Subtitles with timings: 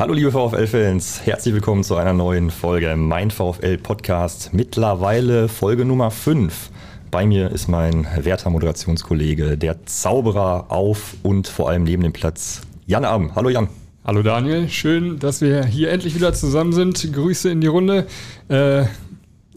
[0.00, 4.48] Hallo liebe VfL-Fans, herzlich willkommen zu einer neuen Folge Mein VfL Podcast.
[4.54, 6.70] Mittlerweile Folge Nummer 5.
[7.10, 12.62] Bei mir ist mein werter Moderationskollege, der Zauberer auf und vor allem neben dem Platz,
[12.86, 13.34] Jan Abend.
[13.34, 13.68] Hallo Jan.
[14.02, 17.12] Hallo Daniel, schön, dass wir hier endlich wieder zusammen sind.
[17.12, 18.06] Grüße in die Runde.
[18.48, 18.84] Äh,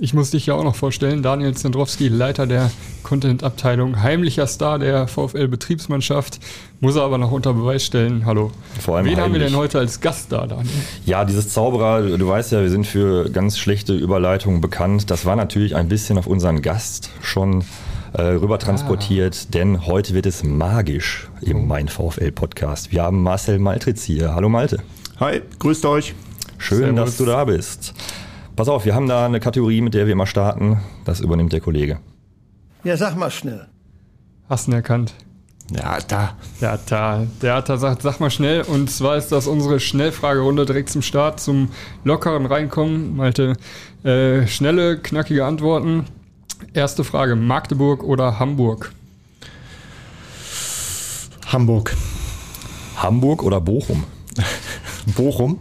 [0.03, 2.69] ich muss dich ja auch noch vorstellen, Daniel Zendrowski, Leiter der
[3.03, 6.39] Content-Abteilung, heimlicher Star der VfL-Betriebsmannschaft,
[6.81, 8.25] muss er aber noch unter Beweis stellen.
[8.25, 8.51] Hallo.
[8.81, 9.23] Vor allem Wen heimlich.
[9.23, 10.67] haben wir denn heute als Gast da, Daniel?
[11.05, 15.09] Ja, dieses Zauberer, du weißt ja, wir sind für ganz schlechte Überleitungen bekannt.
[15.09, 17.63] Das war natürlich ein bisschen auf unseren Gast schon
[18.11, 19.51] äh, rüber transportiert, Ah.
[19.53, 21.61] denn heute wird es magisch im Oh.
[21.61, 22.91] Mein VfL-Podcast.
[22.91, 24.35] Wir haben Marcel Maltritz hier.
[24.35, 24.79] Hallo Malte.
[25.21, 26.13] Hi, grüßt euch.
[26.57, 26.99] Schön, Servus.
[27.05, 27.93] dass du da bist.
[28.55, 30.79] Pass auf, wir haben da eine Kategorie, mit der wir immer starten.
[31.05, 31.99] Das übernimmt der Kollege.
[32.83, 33.67] Ja, sag mal schnell.
[34.47, 35.15] Hast ihn erkannt.
[35.71, 36.37] Ja, da.
[36.59, 38.61] Ja, da, der hat da sagt, sag mal schnell.
[38.61, 41.69] Und zwar ist das unsere Schnellfragerunde direkt zum Start, zum
[42.03, 43.15] lockeren Reinkommen.
[43.15, 43.55] Malte,
[44.03, 46.05] äh, schnelle, knackige Antworten.
[46.73, 48.93] Erste Frage, Magdeburg oder Hamburg?
[51.47, 51.95] Hamburg.
[52.97, 54.03] Hamburg oder Bochum?
[55.15, 55.59] Bochum.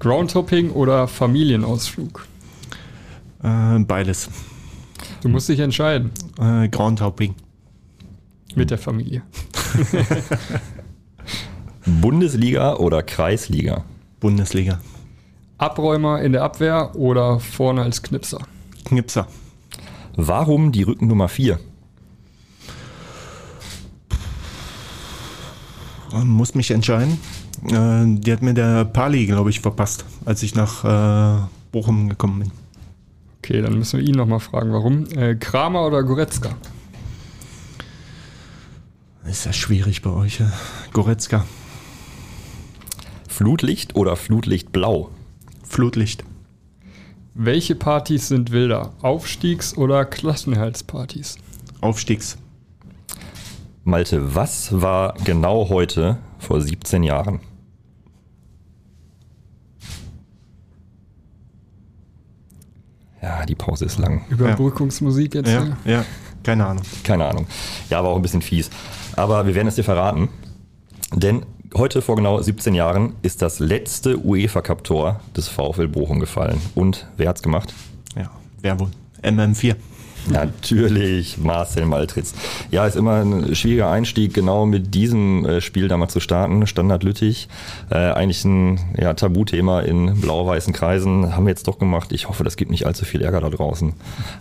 [0.00, 2.26] Groundhopping oder Familienausflug?
[3.42, 4.28] Äh, beides.
[5.22, 7.34] Du musst dich entscheiden Äh, Groundhopping.
[8.54, 9.22] mit der Familie.
[11.86, 13.84] Bundesliga oder Kreisliga?
[14.20, 14.80] Bundesliga.
[15.58, 18.40] Abräumer in der Abwehr oder vorne als Knipser?
[18.84, 19.26] Knipser.
[20.16, 21.58] Warum die Rückennummer 4?
[26.12, 27.18] Äh, Muss mich entscheiden.
[27.66, 31.40] Äh, die hat mir der Pali, glaube ich, verpasst, als ich nach äh,
[31.72, 32.50] Bochum gekommen bin.
[33.42, 35.06] Okay, dann müssen wir ihn nochmal fragen, warum.
[35.16, 36.50] Äh, Kramer oder Goretzka?
[39.24, 40.40] Ist ja schwierig bei euch.
[40.40, 40.44] äh.
[40.92, 41.44] Goretzka.
[43.28, 45.10] Flutlicht oder Flutlichtblau?
[45.64, 46.24] Flutlicht.
[47.34, 48.92] Welche Partys sind wilder?
[49.02, 51.38] Aufstiegs- oder Klassenerhaltspartys?
[51.80, 52.36] Aufstiegs.
[53.84, 57.40] Malte, was war genau heute vor 17 Jahren?
[63.22, 64.24] Ja, die Pause ist lang.
[64.30, 65.50] Überbrückungsmusik jetzt?
[65.50, 65.92] Ja, hier?
[65.92, 66.04] ja.
[66.42, 66.84] Keine Ahnung.
[67.04, 67.46] Keine Ahnung.
[67.90, 68.70] Ja, war auch ein bisschen fies.
[69.16, 70.30] Aber wir werden es dir verraten.
[71.14, 71.44] Denn
[71.74, 76.60] heute vor genau 17 Jahren ist das letzte UEFA Cup Tor des VfL Bochum gefallen.
[76.74, 77.74] Und wer hat's gemacht?
[78.16, 78.30] Ja,
[78.62, 78.90] wer wohl?
[79.22, 79.76] MM4.
[80.28, 82.34] Natürlich Marcel Maltritz.
[82.70, 86.66] Ja, ist immer ein schwieriger Einstieg, genau mit diesem äh, Spiel damals zu starten.
[86.66, 87.48] Standard Lüttich.
[87.90, 91.34] Äh, eigentlich ein ja, Tabuthema in blau-weißen Kreisen.
[91.34, 92.12] Haben wir jetzt doch gemacht.
[92.12, 93.94] Ich hoffe, das gibt nicht allzu viel Ärger da draußen.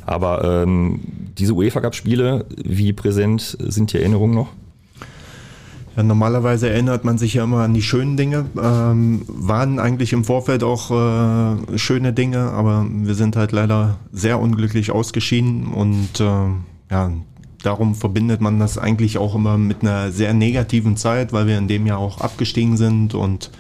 [0.06, 1.00] Aber ähm,
[1.38, 4.50] diese UEFA Cup-Spiele, wie präsent sind die Erinnerungen noch?
[6.00, 8.46] Ja, normalerweise erinnert man sich ja immer an die schönen Dinge.
[8.58, 14.40] Ähm, waren eigentlich im Vorfeld auch äh, schöne Dinge, aber wir sind halt leider sehr
[14.40, 16.24] unglücklich ausgeschieden und äh,
[16.90, 17.12] ja,
[17.64, 21.68] darum verbindet man das eigentlich auch immer mit einer sehr negativen Zeit, weil wir in
[21.68, 23.52] dem Jahr auch abgestiegen sind und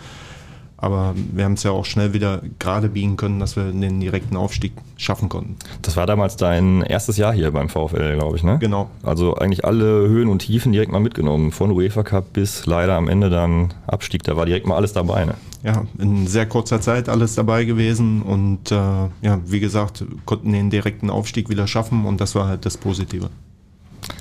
[0.81, 4.35] aber wir haben es ja auch schnell wieder gerade biegen können, dass wir den direkten
[4.37, 5.57] Aufstieg schaffen konnten.
[5.81, 8.57] Das war damals dein erstes Jahr hier beim VfL, glaube ich, ne?
[8.59, 8.89] Genau.
[9.03, 11.51] Also eigentlich alle Höhen und Tiefen direkt mal mitgenommen.
[11.51, 14.23] Von UEFA Cup bis leider am Ende dann Abstieg.
[14.23, 15.35] Da war direkt mal alles dabei, ne?
[15.63, 20.69] ja, in sehr kurzer Zeit alles dabei gewesen und äh, ja, wie gesagt, konnten den
[20.69, 23.29] direkten Aufstieg wieder schaffen und das war halt das Positive.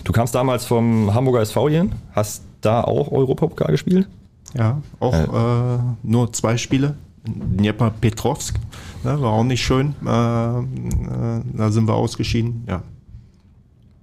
[0.05, 4.09] Du kamst damals vom Hamburger SV hier, hast da auch Europapokal gespielt?
[4.57, 6.97] Ja, auch äh, nur zwei Spiele.
[7.27, 8.59] Dnieper Petrovsk,
[9.05, 9.95] ne, war auch nicht schön.
[10.05, 10.63] Äh, äh,
[11.53, 12.65] da sind wir ausgeschieden.
[12.67, 12.83] Ja,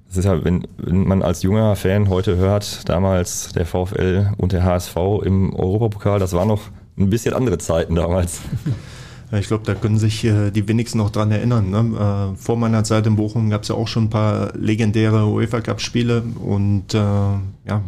[0.07, 4.51] Das ist ja, wenn, wenn man als junger Fan heute hört, damals der VfL und
[4.51, 6.62] der HSV im Europapokal, das waren noch
[6.97, 8.41] ein bisschen andere Zeiten damals.
[9.31, 11.69] Ich glaube, da können sich äh, die wenigsten noch dran erinnern.
[11.69, 12.34] Ne?
[12.34, 15.62] Äh, vor meiner Zeit in Bochum gab es ja auch schon ein paar legendäre UEFA
[15.62, 17.81] Cup Spiele und äh, ja,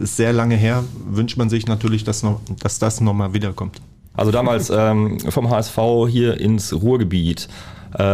[0.00, 0.84] ist sehr lange her.
[1.08, 3.80] Wünscht man sich natürlich, dass, noch, dass das nochmal wiederkommt.
[4.12, 5.78] Also damals ähm, vom HSV
[6.08, 7.48] hier ins Ruhrgebiet.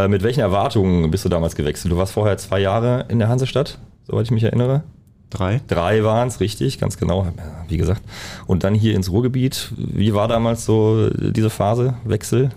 [0.09, 1.91] Mit welchen Erwartungen bist du damals gewechselt?
[1.91, 4.83] Du warst vorher zwei Jahre in der Hansestadt, soweit ich mich erinnere.
[5.31, 5.61] Drei.
[5.67, 7.25] Drei waren es, richtig, ganz genau,
[7.69, 8.01] wie gesagt.
[8.47, 9.71] Und dann hier ins Ruhrgebiet.
[9.77, 12.51] Wie war damals so diese Phase, Wechsel?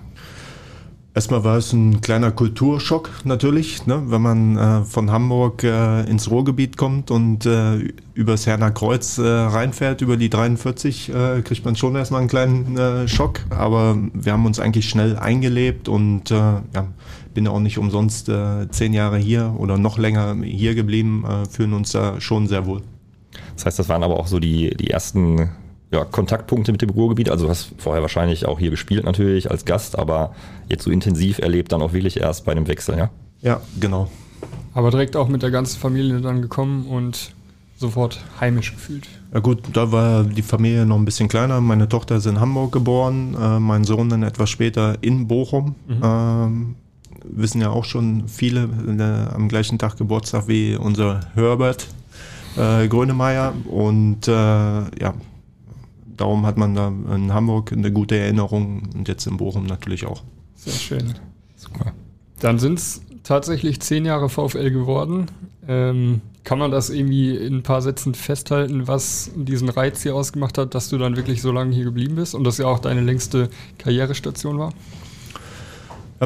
[1.14, 4.02] Erstmal war es ein kleiner Kulturschock natürlich, ne?
[4.06, 9.22] wenn man äh, von Hamburg äh, ins Ruhrgebiet kommt und äh, übers Herner Kreuz äh,
[9.22, 13.38] reinfährt, über die 43, äh, kriegt man schon erstmal einen kleinen äh, Schock.
[13.50, 16.88] Aber wir haben uns eigentlich schnell eingelebt und äh, ja,
[17.34, 21.48] bin ja auch nicht umsonst äh, zehn Jahre hier oder noch länger hier geblieben, äh,
[21.48, 22.82] fühlen uns da schon sehr wohl.
[23.56, 25.50] Das heißt, das waren aber auch so die, die ersten
[25.94, 27.30] ja, Kontaktpunkte mit dem Ruhrgebiet?
[27.30, 30.34] Also du hast vorher wahrscheinlich auch hier gespielt natürlich als Gast, aber
[30.68, 33.10] jetzt so intensiv erlebt dann auch wirklich erst bei einem Wechsel, ja?
[33.40, 34.10] Ja, genau.
[34.72, 37.32] Aber direkt auch mit der ganzen Familie dann gekommen und
[37.76, 39.08] sofort heimisch gefühlt.
[39.32, 41.60] Ja gut, da war die Familie noch ein bisschen kleiner.
[41.60, 45.74] Meine Tochter ist in Hamburg geboren, äh, mein Sohn dann etwas später in Bochum.
[45.86, 46.00] Mhm.
[46.02, 46.76] Ähm,
[47.24, 51.88] wissen ja auch schon viele äh, am gleichen Tag Geburtstag wie unser Herbert
[52.56, 53.54] äh, Grönemeyer.
[53.66, 55.14] Und äh, ja,
[56.16, 60.22] darum hat man da in Hamburg eine gute Erinnerung und jetzt in Bochum natürlich auch.
[60.56, 61.14] Sehr schön.
[61.56, 61.92] Super.
[62.40, 65.26] Dann sind es tatsächlich zehn Jahre VfL geworden.
[65.66, 70.58] Ähm, kann man das irgendwie in ein paar Sätzen festhalten, was diesen Reiz hier ausgemacht
[70.58, 73.00] hat, dass du dann wirklich so lange hier geblieben bist und das ja auch deine
[73.00, 73.48] längste
[73.78, 74.74] Karrierestation war?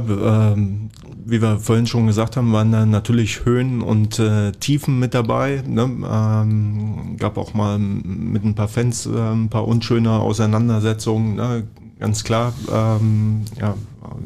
[0.08, 0.90] Ähm,
[1.28, 5.62] wie wir vorhin schon gesagt haben, waren da natürlich Höhen und äh, Tiefen mit dabei.
[5.66, 5.82] Ne?
[5.82, 11.36] Ähm, gab auch mal mit ein paar Fans äh, ein paar unschöne Auseinandersetzungen.
[11.36, 11.64] Ne?
[11.98, 13.74] Ganz klar, ähm, ja,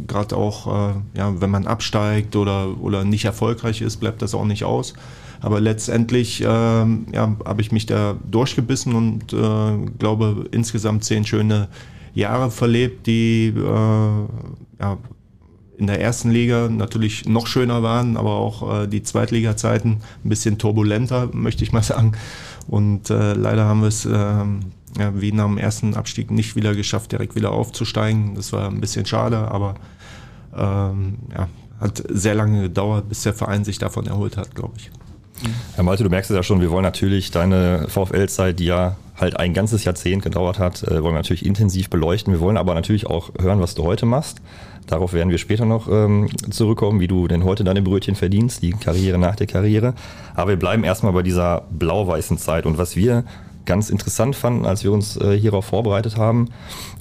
[0.06, 4.44] gerade auch, äh, ja, wenn man absteigt oder, oder nicht erfolgreich ist, bleibt das auch
[4.44, 4.94] nicht aus.
[5.40, 11.66] Aber letztendlich ähm, ja, habe ich mich da durchgebissen und äh, glaube insgesamt zehn schöne
[12.14, 13.60] Jahre verlebt, die äh,
[14.80, 14.98] ja,
[15.78, 20.58] in der ersten Liga natürlich noch schöner waren, aber auch äh, die Zweitliga-Zeiten ein bisschen
[20.58, 22.12] turbulenter, möchte ich mal sagen.
[22.68, 24.44] Und äh, leider haben wir es äh,
[25.14, 28.34] wie nach dem ersten Abstieg nicht wieder geschafft, direkt wieder aufzusteigen.
[28.34, 29.74] Das war ein bisschen schade, aber
[30.54, 31.48] ähm, ja,
[31.80, 34.90] hat sehr lange gedauert, bis der Verein sich davon erholt hat, glaube ich.
[35.74, 39.38] Herr Malte, du merkst es ja schon, wir wollen natürlich deine VfL-Zeit, die ja halt
[39.38, 42.34] ein ganzes Jahrzehnt gedauert hat, äh, wollen wir natürlich intensiv beleuchten.
[42.34, 44.42] Wir wollen aber natürlich auch hören, was du heute machst.
[44.86, 48.72] Darauf werden wir später noch ähm, zurückkommen, wie du denn heute deine Brötchen verdienst, die
[48.72, 49.94] Karriere nach der Karriere.
[50.34, 52.66] Aber wir bleiben erstmal bei dieser blau-weißen Zeit.
[52.66, 53.24] Und was wir
[53.64, 56.48] ganz interessant fanden, als wir uns äh, hierauf vorbereitet haben,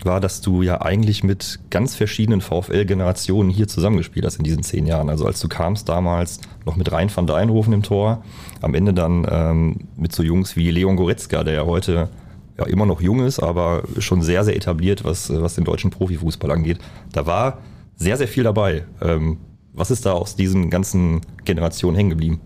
[0.03, 4.85] war, dass du ja eigentlich mit ganz verschiedenen VfL-Generationen hier zusammengespielt hast in diesen zehn
[4.85, 5.09] Jahren.
[5.09, 8.23] Also als du kamst damals noch mit Rhein van Deinhofen im Tor,
[8.61, 12.09] am Ende dann ähm, mit so Jungs wie Leon Goretzka, der ja heute
[12.57, 16.51] ja immer noch jung ist, aber schon sehr, sehr etabliert, was, was den deutschen Profifußball
[16.51, 16.79] angeht.
[17.11, 17.59] Da war
[17.95, 18.85] sehr, sehr viel dabei.
[19.01, 19.37] Ähm,
[19.73, 22.41] was ist da aus diesen ganzen Generationen hängen geblieben?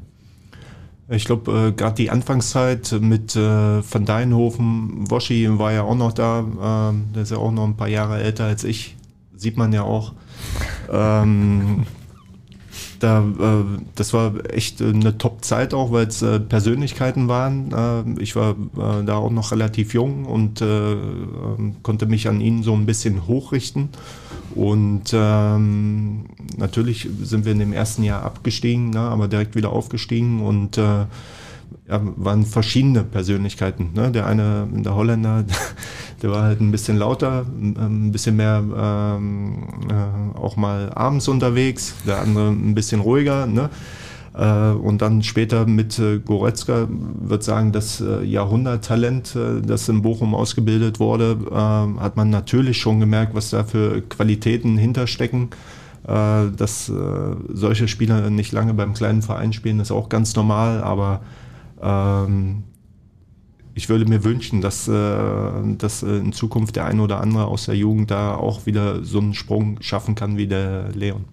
[1.07, 6.13] Ich glaube, äh, gerade die Anfangszeit mit äh, Van Deinhofen, Woschi war ja auch noch
[6.13, 8.95] da, ähm, der ist ja auch noch ein paar Jahre älter als ich,
[9.35, 10.13] sieht man ja auch.
[10.91, 11.85] Ähm,
[12.99, 13.63] da, äh,
[13.93, 18.17] das war echt eine Top-Zeit auch, weil es äh, Persönlichkeiten waren.
[18.17, 22.41] Äh, ich war äh, da auch noch relativ jung und äh, ähm, konnte mich an
[22.41, 23.89] ihnen so ein bisschen hochrichten.
[24.53, 26.25] Und ähm,
[26.57, 31.05] natürlich sind wir in dem ersten Jahr abgestiegen, ne, aber direkt wieder aufgestiegen und äh,
[31.87, 33.91] waren verschiedene Persönlichkeiten.
[33.93, 34.11] Ne?
[34.11, 35.43] Der eine, der Holländer,
[36.21, 41.93] der war halt ein bisschen lauter, ein bisschen mehr ähm, äh, auch mal abends unterwegs,
[42.07, 43.45] der andere ein bisschen ruhiger.
[43.45, 43.69] Ne?
[44.35, 50.01] Äh, und dann später mit äh, Goretzka, würde sagen, das äh, Jahrhunderttalent, äh, das in
[50.01, 55.49] Bochum ausgebildet wurde, äh, hat man natürlich schon gemerkt, was da für Qualitäten hinterstecken.
[56.07, 56.91] Äh, dass
[57.49, 61.21] solche Spieler nicht lange beim kleinen Verein spielen, ist auch ganz normal, aber
[61.81, 62.63] ähm,
[63.73, 67.75] ich würde mir wünschen, dass, äh, dass in Zukunft der ein oder andere aus der
[67.75, 71.25] Jugend da auch wieder so einen Sprung schaffen kann wie der Leon.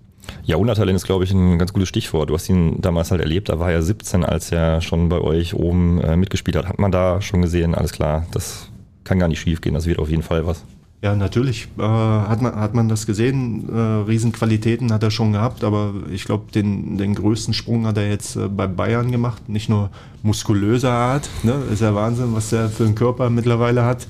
[0.45, 2.31] Jahrhunderttalent ist, glaube ich, ein ganz gutes Stichwort.
[2.31, 5.55] Du hast ihn damals halt erlebt, da war er 17, als er schon bei euch
[5.55, 6.67] oben äh, mitgespielt hat.
[6.67, 8.69] Hat man da schon gesehen, alles klar, das
[9.05, 10.65] kann gar nicht schief gehen, das wird auf jeden Fall was.
[11.03, 13.69] Ja, natürlich äh, hat, man, hat man das gesehen.
[13.69, 18.09] Äh, Riesenqualitäten hat er schon gehabt, aber ich glaube, den, den größten Sprung hat er
[18.09, 19.49] jetzt äh, bei Bayern gemacht.
[19.49, 19.91] Nicht nur
[20.23, 21.55] muskulöser Art, ne?
[21.73, 24.07] ist ja Wahnsinn, was er für einen Körper mittlerweile hat,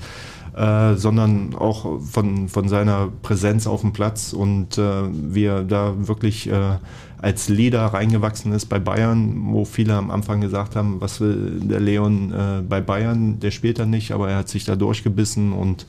[0.55, 5.93] äh, sondern auch von, von seiner Präsenz auf dem Platz und äh, wie er da
[6.07, 6.77] wirklich äh,
[7.17, 11.79] als Leader reingewachsen ist bei Bayern, wo viele am Anfang gesagt haben, was will der
[11.79, 15.85] Leon äh, bei Bayern, der spielt da nicht, aber er hat sich da durchgebissen und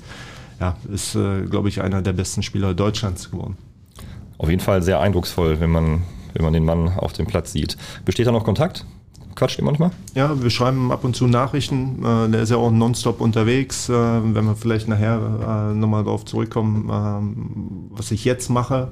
[0.60, 3.56] ja, ist, äh, glaube ich, einer der besten Spieler Deutschlands geworden.
[4.38, 6.02] Auf jeden Fall sehr eindrucksvoll, wenn man,
[6.34, 7.76] wenn man den Mann auf dem Platz sieht.
[8.04, 8.86] Besteht da noch Kontakt?
[9.34, 9.90] Quatscht ihr manchmal?
[10.14, 12.04] Ja, wir schreiben ab und zu Nachrichten.
[12.04, 13.88] Äh, der ist ja auch nonstop unterwegs.
[13.88, 18.90] Äh, wenn wir vielleicht nachher äh, nochmal darauf zurückkommen, was ich jetzt mache,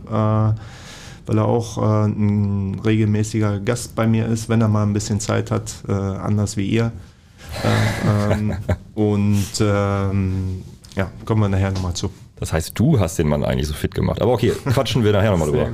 [1.27, 5.51] weil er auch ein regelmäßiger Gast bei mir ist, wenn er mal ein bisschen Zeit
[5.51, 6.93] hat, anders wie ihr.
[8.31, 8.55] Ähm,
[8.95, 10.63] und ähm,
[10.97, 12.11] ja, kommen wir nachher nochmal zu.
[12.43, 14.21] Das heißt, du hast den Mann eigentlich so fit gemacht.
[14.21, 15.71] Aber okay, quatschen wir nachher nochmal drüber.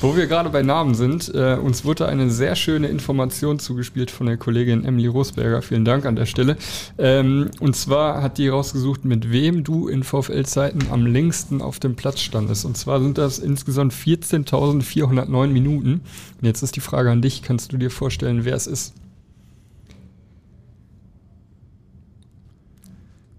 [0.00, 4.26] Wo wir gerade bei Namen sind, äh, uns wurde eine sehr schöne Information zugespielt von
[4.26, 5.62] der Kollegin Emily Rosberger.
[5.62, 6.56] Vielen Dank an der Stelle.
[6.98, 11.94] Ähm, und zwar hat die rausgesucht, mit wem du in VfL-Zeiten am längsten auf dem
[11.94, 12.64] Platz standest.
[12.64, 16.00] Und zwar sind das insgesamt 14.409 Minuten.
[16.40, 18.92] Und jetzt ist die Frage an dich, kannst du dir vorstellen, wer es ist?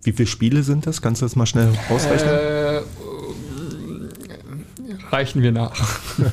[0.04, 1.02] Wie viele Spiele sind das?
[1.02, 2.34] Kannst du das mal schnell ausrechnen?
[2.34, 2.69] Äh,
[5.12, 5.74] reichen wir nach.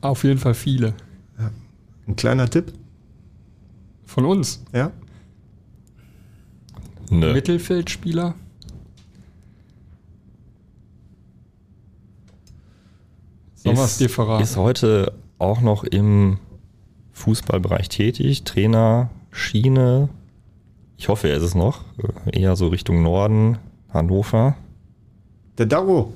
[0.00, 0.94] Auf jeden Fall viele.
[2.06, 2.72] Ein kleiner Tipp?
[4.04, 4.62] Von uns.
[4.72, 4.92] Ja?
[7.10, 7.32] Nö.
[7.32, 8.34] Mittelfeldspieler.
[13.54, 14.42] Sollen wir es dir verraten?
[14.44, 16.38] Ist heute auch noch im
[17.12, 20.08] Fußballbereich tätig, Trainer, Schiene.
[20.96, 21.84] Ich hoffe, er ist es noch.
[22.30, 23.58] Eher so Richtung Norden,
[23.92, 24.56] Hannover.
[25.58, 26.12] Der Daro.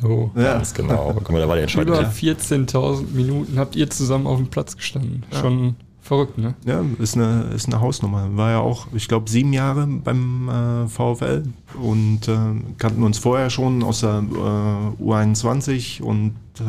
[0.00, 0.30] So.
[0.34, 0.54] Ja.
[0.54, 1.12] Ganz genau.
[1.14, 2.68] Guck mal, da war der Über entscheidende.
[2.68, 5.24] 14.000 Minuten habt ihr zusammen auf dem Platz gestanden.
[5.32, 6.54] Schon verrückt, ne?
[6.66, 8.28] Ja, ist eine, ist eine Hausnummer.
[8.36, 11.44] War ja auch, ich glaube, sieben Jahre beim äh, VfL
[11.80, 12.36] und äh,
[12.78, 16.68] kannten uns vorher schon aus der äh, U21 und äh,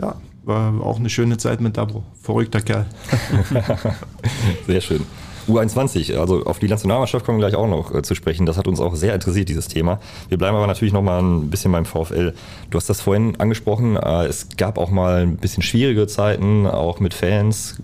[0.00, 2.04] ja, war auch eine schöne Zeit mit Dabo.
[2.20, 2.86] Verrückter Kerl.
[4.66, 5.04] Sehr schön.
[5.48, 8.46] U21, also auf die Nationalmannschaft kommen wir gleich auch noch äh, zu sprechen.
[8.46, 10.00] Das hat uns auch sehr interessiert, dieses Thema.
[10.28, 12.32] Wir bleiben aber natürlich noch mal ein bisschen beim VfL.
[12.70, 13.96] Du hast das vorhin angesprochen.
[13.96, 17.76] Äh, es gab auch mal ein bisschen schwierige Zeiten, auch mit Fans.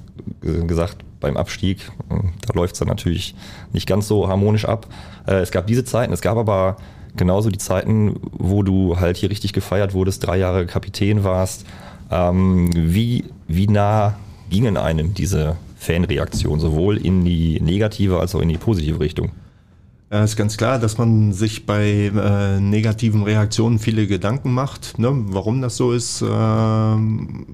[0.45, 2.14] Äh, gesagt, beim Abstieg, äh,
[2.47, 3.35] da läuft es dann natürlich
[3.73, 4.87] nicht ganz so harmonisch ab.
[5.26, 6.76] Äh, Es gab diese Zeiten, es gab aber
[7.17, 11.67] genauso die Zeiten, wo du halt hier richtig gefeiert wurdest, drei Jahre Kapitän warst.
[12.11, 14.14] Ähm, wie, wie nah
[14.49, 19.33] gingen einem diese Fanreaktionen, sowohl in die negative als auch in die positive Richtung?
[20.13, 25.11] Ja, ist ganz klar, dass man sich bei äh, negativen Reaktionen viele Gedanken macht, ne?
[25.29, 26.23] warum das so ist.
[26.23, 27.47] Ähm,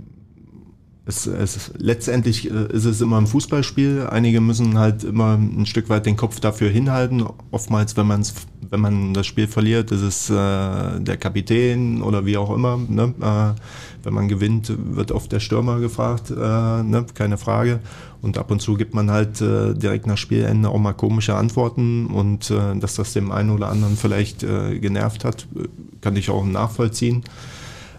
[1.09, 4.09] es, es, letztendlich äh, ist es immer ein Fußballspiel.
[4.11, 7.25] Einige müssen halt immer ein Stück weit den Kopf dafür hinhalten.
[7.53, 8.35] Oftmals, wenn, man's,
[8.71, 12.77] wenn man das Spiel verliert, ist es äh, der Kapitän oder wie auch immer.
[12.77, 13.15] Ne?
[13.21, 13.61] Äh,
[14.03, 17.07] wenn man gewinnt, wird oft der Stürmer gefragt, äh, ne?
[17.15, 17.79] keine Frage.
[18.21, 22.07] Und ab und zu gibt man halt äh, direkt nach Spielende auch mal komische Antworten
[22.07, 25.69] und äh, dass das dem einen oder anderen vielleicht äh, genervt hat, äh,
[26.01, 27.23] kann ich auch nachvollziehen.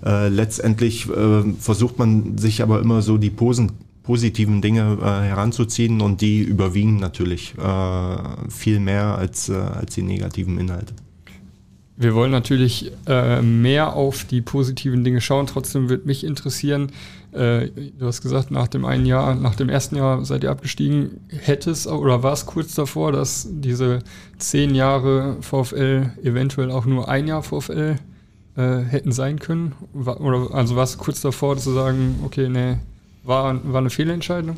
[0.06, 3.72] Äh, letztendlich äh, versucht man sich aber immer so die Posen,
[4.04, 8.18] positiven Dinge äh, heranzuziehen und die überwiegen natürlich äh,
[8.50, 10.94] viel mehr als, äh, als die negativen Inhalte.
[12.00, 15.48] Wir wollen natürlich äh, mehr auf die positiven Dinge schauen.
[15.48, 16.92] Trotzdem wird mich interessieren,
[17.32, 21.20] äh, du hast gesagt, nach dem einen Jahr, nach dem ersten Jahr seid ihr abgestiegen.
[21.30, 24.00] Hätte es oder war es kurz davor, dass diese
[24.38, 27.96] zehn Jahre VfL eventuell auch nur ein Jahr VfL
[28.58, 29.74] äh, hätten sein können?
[29.94, 32.78] War, oder also war es kurz davor zu sagen, okay, nee,
[33.24, 34.58] war, war eine Fehlentscheidung?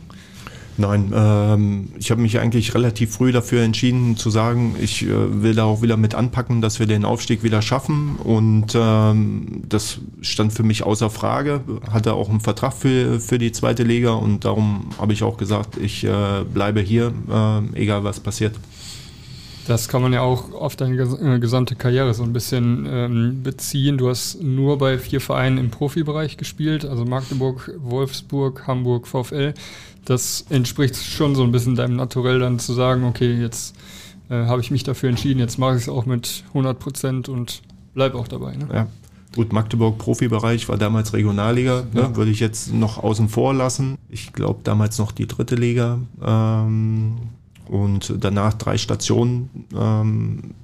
[0.79, 5.53] Nein, ähm, ich habe mich eigentlich relativ früh dafür entschieden zu sagen, ich äh, will
[5.53, 8.15] da auch wieder mit anpacken, dass wir den Aufstieg wieder schaffen.
[8.15, 11.59] Und ähm, das stand für mich außer Frage.
[11.91, 15.75] Hatte auch einen Vertrag für, für die zweite Liga und darum habe ich auch gesagt,
[15.75, 18.55] ich äh, bleibe hier, äh, egal was passiert.
[19.67, 23.97] Das kann man ja auch auf deine äh, gesamte Karriere so ein bisschen ähm, beziehen.
[23.99, 29.53] Du hast nur bei vier Vereinen im Profibereich gespielt, also Magdeburg, Wolfsburg, Hamburg, VfL.
[30.05, 33.75] Das entspricht schon so ein bisschen deinem Naturell dann zu sagen, okay, jetzt
[34.29, 37.61] äh, habe ich mich dafür entschieden, jetzt mache ich es auch mit 100 Prozent und
[37.93, 38.55] bleib auch dabei.
[38.55, 38.67] Ne?
[38.73, 38.87] Ja.
[39.35, 42.15] Gut, Magdeburg Profibereich war damals Regionalliga, ne, Ja.
[42.15, 43.99] würde ich jetzt noch außen vor lassen.
[44.09, 47.17] Ich glaube damals noch die dritte Liga ähm,
[47.69, 49.49] und danach drei Stationen.
[49.75, 50.55] Ähm,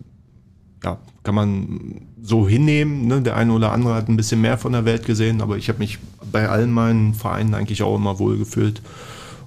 [0.83, 3.07] ja, kann man so hinnehmen.
[3.07, 3.21] Ne?
[3.21, 5.79] Der eine oder andere hat ein bisschen mehr von der Welt gesehen, aber ich habe
[5.79, 5.99] mich
[6.31, 8.81] bei allen meinen Vereinen eigentlich auch immer wohlgefühlt.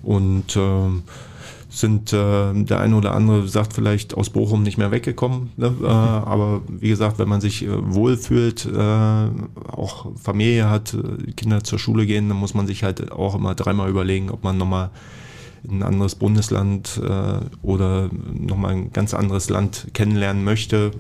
[0.03, 1.03] Und ähm,
[1.71, 5.51] sind äh, der eine oder andere sagt vielleicht aus Bochum nicht mehr weggekommen.
[5.57, 5.75] Ne?
[5.83, 9.29] Äh, aber wie gesagt, wenn man sich äh, wohlfühlt, äh,
[9.71, 13.55] auch Familie hat, äh, Kinder zur Schule gehen, dann muss man sich halt auch immer
[13.55, 14.91] dreimal überlegen, ob man nochmal
[15.65, 20.91] in ein anderes Bundesland äh, oder nochmal ein ganz anderes Land kennenlernen möchte.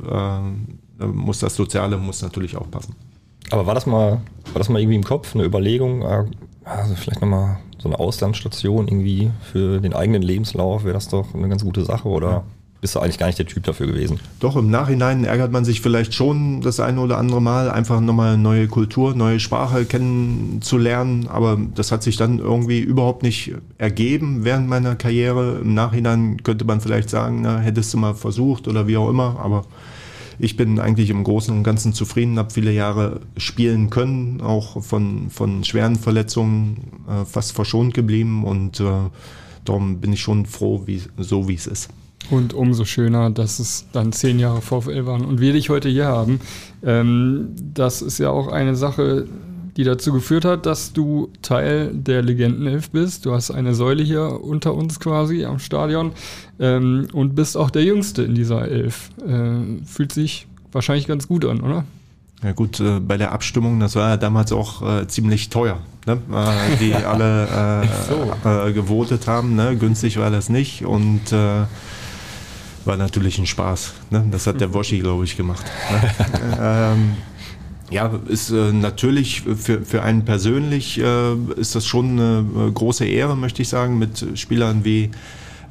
[1.00, 2.95] Äh, muss das Soziale muss natürlich auch passen.
[3.50, 4.21] Aber war das mal,
[4.53, 6.25] war das mal irgendwie im Kopf, eine Überlegung, äh,
[6.65, 11.49] also vielleicht nochmal so eine Auslandsstation irgendwie für den eigenen Lebenslauf, wäre das doch eine
[11.49, 12.45] ganz gute Sache oder
[12.80, 14.20] bist du eigentlich gar nicht der Typ dafür gewesen?
[14.38, 18.38] Doch, im Nachhinein ärgert man sich vielleicht schon das eine oder andere Mal, einfach nochmal
[18.38, 21.26] neue Kultur, neue Sprache kennenzulernen.
[21.26, 25.58] Aber das hat sich dann irgendwie überhaupt nicht ergeben während meiner Karriere.
[25.62, 29.40] Im Nachhinein könnte man vielleicht sagen, na, hättest du mal versucht oder wie auch immer.
[29.40, 29.64] Aber
[30.38, 35.30] ich bin eigentlich im Großen und Ganzen zufrieden, habe viele Jahre spielen können, auch von,
[35.30, 38.85] von schweren Verletzungen äh, fast verschont geblieben und äh,
[39.64, 41.88] darum bin ich schon froh, wie, so wie es ist.
[42.30, 46.06] Und umso schöner, dass es dann zehn Jahre VfL waren und wir dich heute hier
[46.06, 46.40] haben.
[46.85, 49.26] Ähm, das ist ja auch eine Sache,
[49.78, 53.25] die dazu geführt hat, dass du Teil der Legendenelf bist.
[53.25, 56.12] Du hast eine Säule hier unter uns quasi am Stadion
[56.58, 59.11] ähm, und bist auch der Jüngste in dieser Elf.
[59.25, 61.85] Äh, fühlt sich wahrscheinlich ganz gut an, oder?
[62.42, 66.18] Ja gut, äh, bei der Abstimmung, das war ja damals auch äh, ziemlich teuer, ne?
[66.32, 68.49] äh, die alle äh, so.
[68.49, 69.54] Äh, gewotet haben.
[69.54, 69.76] Ne?
[69.76, 71.64] Günstig war das nicht und äh,
[72.88, 73.92] war natürlich ein Spaß.
[74.11, 74.26] Ne?
[74.30, 75.64] Das hat der Woschi, glaube ich, gemacht.
[75.92, 76.11] Ne?
[76.61, 77.16] ähm,
[77.90, 83.07] ja, ist äh, natürlich für, für einen persönlich äh, ist das schon eine äh, große
[83.07, 85.11] Ehre, möchte ich sagen, mit Spielern wie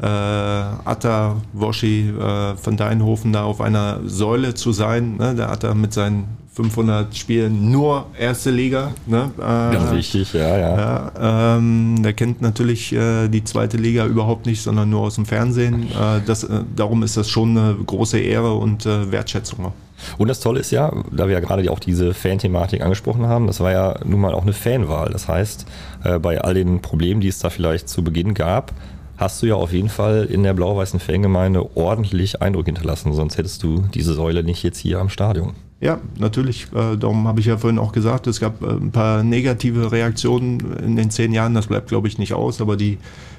[0.01, 5.17] äh, Atta, Woschi, äh, von Deinhofen da auf einer Säule zu sein.
[5.17, 5.36] Ne?
[5.36, 8.91] Der Atta mit seinen 500 Spielen nur erste Liga.
[9.05, 9.31] Ne?
[9.37, 11.11] Äh, Ganz wichtig, ja, ja.
[11.15, 15.27] ja ähm, der kennt natürlich äh, die zweite Liga überhaupt nicht, sondern nur aus dem
[15.27, 15.83] Fernsehen.
[15.83, 19.71] Äh, das, äh, darum ist das schon eine große Ehre und äh, Wertschätzung.
[20.17, 23.59] Und das Tolle ist ja, da wir ja gerade auch diese Fan-Thematik angesprochen haben, das
[23.59, 25.11] war ja nun mal auch eine Fanwahl.
[25.11, 25.67] Das heißt,
[26.05, 28.73] äh, bei all den Problemen, die es da vielleicht zu Beginn gab,
[29.17, 33.61] hast du ja auf jeden Fall in der blau-weißen Fangemeinde ordentlich Eindruck hinterlassen, sonst hättest
[33.61, 35.53] du diese Säule nicht jetzt hier am Stadion.
[35.79, 36.67] Ja, natürlich.
[36.74, 40.60] Äh, darum habe ich ja vorhin auch gesagt, es gab äh, ein paar negative Reaktionen
[40.84, 41.53] in den zehn Jahren.
[41.53, 42.98] Das bleibt, glaube ich, nicht aus, aber die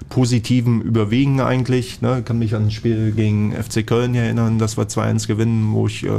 [0.09, 2.01] positiven überwiegen eigentlich.
[2.01, 2.21] Ne?
[2.21, 5.89] Ich kann mich an ein Spiel gegen FC Köln erinnern, das war 2-1 gewinnen, wo
[5.89, 6.11] ich äh,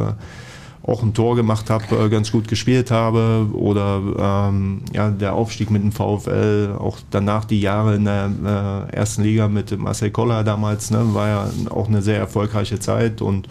[0.83, 3.47] auch ein Tor gemacht habe, ganz gut gespielt habe.
[3.53, 9.23] Oder ähm, ja, der Aufstieg mit dem VfL, auch danach die Jahre in der ersten
[9.23, 11.13] Liga mit Marcel Koller damals, ne?
[11.13, 13.47] war ja auch eine sehr erfolgreiche Zeit und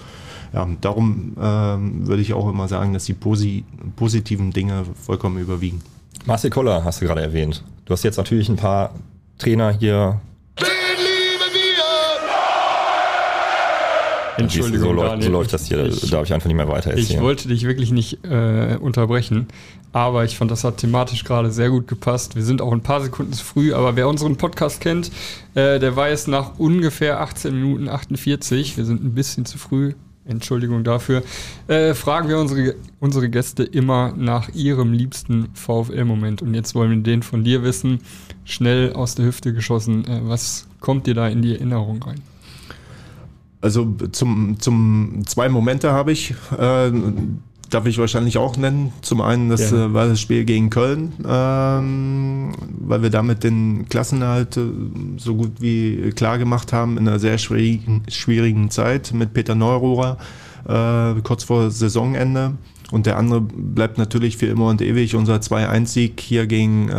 [0.52, 3.64] ja, darum ähm, würde ich auch immer sagen, dass die posi
[3.97, 5.81] positiven Dinge vollkommen überwiegen.
[6.26, 7.62] Marcel Koller hast du gerade erwähnt.
[7.85, 8.93] Du hast jetzt natürlich ein paar
[9.38, 10.21] Trainer hier.
[10.59, 11.68] Den lieben wir!
[14.44, 17.09] Entschuldigung, so, läuft, so läuft das hier, ich, darf ich einfach nicht mehr weiter erzählen.
[17.09, 19.49] Ich wollte dich wirklich nicht äh, unterbrechen,
[19.92, 22.37] aber ich fand, das hat thematisch gerade sehr gut gepasst.
[22.37, 25.11] Wir sind auch ein paar Sekunden zu früh, aber wer unseren Podcast kennt,
[25.55, 29.94] äh, der weiß nach ungefähr 18 Minuten 48, wir sind ein bisschen zu früh,
[30.29, 31.23] Entschuldigung dafür,
[31.67, 36.43] äh, fragen wir unsere, unsere Gäste immer nach ihrem liebsten VfL-Moment.
[36.43, 38.01] Und jetzt wollen wir den von dir wissen,
[38.45, 40.05] schnell aus der Hüfte geschossen.
[40.07, 42.21] Äh, was kommt dir da in die Erinnerung rein?
[43.61, 46.35] Also zum, zum zwei Momente habe ich.
[46.57, 46.93] Äh,
[47.70, 48.92] darf ich wahrscheinlich auch nennen.
[49.02, 49.87] Zum einen, das ja.
[49.87, 54.62] äh, war das Spiel gegen Köln, ähm, weil wir damit den Klassenerhalt äh,
[55.16, 60.18] so gut wie klar gemacht haben in einer sehr schwierigen, schwierigen Zeit mit Peter Neururer,
[60.66, 62.54] äh, kurz vor Saisonende.
[62.90, 66.92] Und der andere bleibt natürlich für immer und ewig unser 2-1-Sieg hier gegen äh,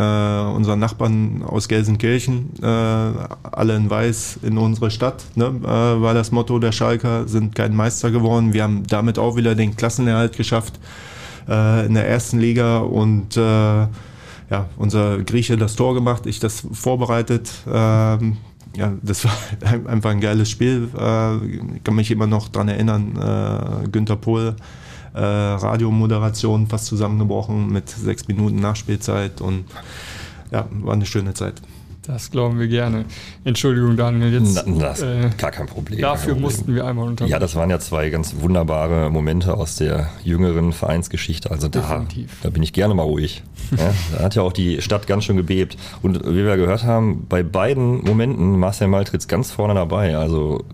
[0.54, 2.50] unseren Nachbarn aus Gelsenkirchen.
[2.62, 5.46] Äh, alle in Weiß in unsere Stadt, ne?
[5.46, 8.52] äh, war das Motto der Schalker, sind kein Meister geworden.
[8.52, 10.78] Wir haben damit auch wieder den Klassenerhalt geschafft
[11.48, 16.66] äh, in der ersten Liga und äh, ja, unser Grieche das Tor gemacht, ich das
[16.72, 17.50] vorbereitet.
[17.66, 18.36] Ähm,
[18.76, 19.32] ja, das war
[19.86, 20.88] einfach ein geiles Spiel.
[20.96, 21.36] Äh,
[21.74, 24.54] ich kann mich immer noch dran erinnern, äh, Günther Pohl
[25.14, 29.64] äh, Radiomoderation fast zusammengebrochen mit sechs Minuten Nachspielzeit und
[30.50, 31.60] ja, war eine schöne Zeit.
[32.02, 33.04] Das glauben wir gerne.
[33.44, 34.64] Entschuldigung, Daniel, jetzt.
[34.66, 36.00] Na, das äh, gar kein Problem.
[36.00, 37.26] Dafür kein mussten wir einmal unter.
[37.26, 41.50] Ja, das waren ja zwei ganz wunderbare Momente aus der jüngeren Vereinsgeschichte.
[41.50, 42.06] Also da,
[42.42, 43.42] da bin ich gerne mal ruhig.
[43.76, 45.76] ja, da hat ja auch die Stadt ganz schön gebebt.
[46.00, 50.16] Und wie wir gehört haben, bei beiden Momenten Marcel Maltritz ganz vorne dabei.
[50.16, 50.64] Also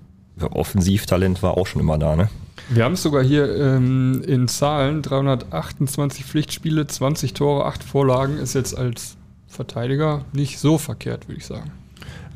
[0.40, 2.28] Offensivtalent war auch schon immer da, ne?
[2.68, 8.38] Wir haben es sogar hier ähm, in Zahlen: 328 Pflichtspiele, 20 Tore, 8 Vorlagen.
[8.38, 9.16] Ist jetzt als
[9.46, 11.70] Verteidiger nicht so verkehrt, würde ich sagen.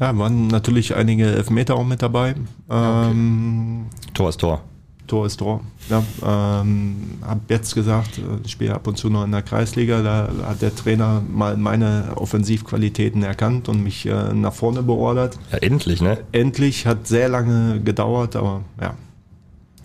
[0.00, 2.34] Ja, waren natürlich einige Elfmeter auch mit dabei.
[2.70, 4.10] Ähm, okay.
[4.14, 4.62] Tor ist Tor.
[5.06, 5.60] Tor ist Tor.
[5.88, 10.02] Ja, ähm, hab jetzt gesagt, äh, ich spiele ab und zu noch in der Kreisliga.
[10.02, 15.36] Da hat der Trainer mal meine Offensivqualitäten erkannt und mich äh, nach vorne beordert.
[15.52, 16.18] Ja, endlich, ne?
[16.32, 18.94] Endlich, hat sehr lange gedauert, aber ja,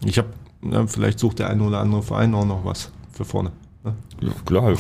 [0.04, 0.30] ich habe,
[0.70, 3.52] ja, vielleicht sucht der eine oder andere Verein auch noch was für vorne.
[3.86, 3.94] Ne?
[4.20, 4.78] Ja, klar, wir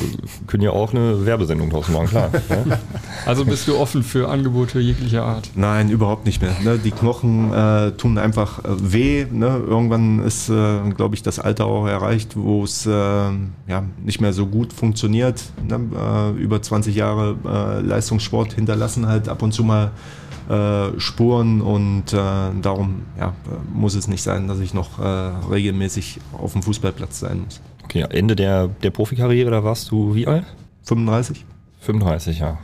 [0.48, 2.32] können ja auch eine Werbesendung draus machen, klar.
[2.50, 2.80] ne?
[3.26, 5.52] Also bist du offen für Angebote jeglicher Art?
[5.54, 6.56] Nein, überhaupt nicht mehr.
[6.64, 6.80] Ne?
[6.80, 9.26] Die Knochen äh, tun einfach äh, weh.
[9.32, 9.62] Ne?
[9.68, 14.34] Irgendwann ist, äh, glaube ich, das Alter auch erreicht, wo es äh, ja, nicht mehr
[14.34, 15.44] so gut funktioniert.
[15.68, 15.80] Ne?
[15.96, 19.92] Äh, über 20 Jahre äh, Leistungssport hinterlassen halt ab und zu mal
[20.50, 22.18] äh, Spuren und äh,
[22.62, 23.34] darum ja,
[23.74, 27.62] muss es nicht sein, dass ich noch äh, regelmäßig auf dem Fußballplatz sein muss.
[27.84, 30.46] Okay, Ende der, der Profikarriere, da warst du wie alt?
[30.84, 31.46] 35?
[31.82, 32.58] 35, ja.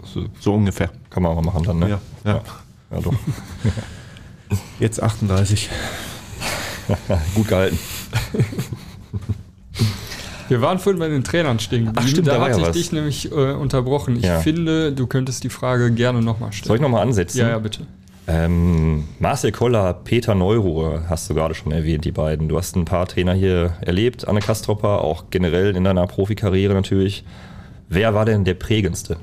[0.00, 0.90] Das, so ungefähr.
[1.10, 1.88] Kann man auch mal machen dann, ne?
[1.90, 2.34] Ja, ja.
[2.34, 2.42] ja,
[2.90, 3.14] ja doch.
[4.78, 5.70] Jetzt 38.
[7.34, 7.78] Gut gehalten.
[10.48, 12.72] Wir waren vorhin bei den Trainern stehen Ach, stimmt, da, da hatte ich was.
[12.76, 14.16] dich nämlich äh, unterbrochen.
[14.16, 14.40] Ich Ja.
[14.40, 16.68] finde, du könntest die Frage gerne nochmal stellen.
[16.68, 17.38] Soll ich nochmal ansetzen?
[17.38, 17.80] Ja, ja, bitte.
[18.28, 22.48] Ähm, Marcel Koller, Peter Neuruhr hast du gerade schon erwähnt, die beiden.
[22.48, 27.24] Du hast ein paar Trainer hier erlebt, Anne Kastropper, auch generell in deiner Profikarriere natürlich.
[27.88, 29.16] Wer war denn der prägendste?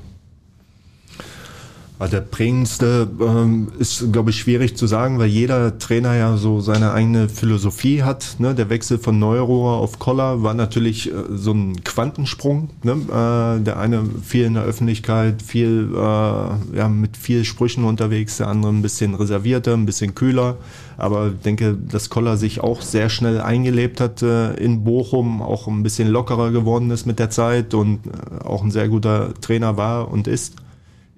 [2.00, 6.60] Ja, Der prägendste ähm, ist, glaube ich, schwierig zu sagen, weil jeder Trainer ja so
[6.60, 8.36] seine eigene Philosophie hat.
[8.38, 8.54] Ne?
[8.54, 12.70] Der Wechsel von Neurohr auf Koller war natürlich äh, so ein Quantensprung.
[12.82, 12.92] Ne?
[12.92, 18.48] Äh, der eine viel in der Öffentlichkeit, viel äh, ja, mit viel Sprüchen unterwegs, der
[18.48, 20.56] andere ein bisschen reservierter, ein bisschen kühler.
[20.96, 25.66] Aber ich denke, dass Koller sich auch sehr schnell eingelebt hat äh, in Bochum, auch
[25.68, 29.76] ein bisschen lockerer geworden ist mit der Zeit und äh, auch ein sehr guter Trainer
[29.76, 30.54] war und ist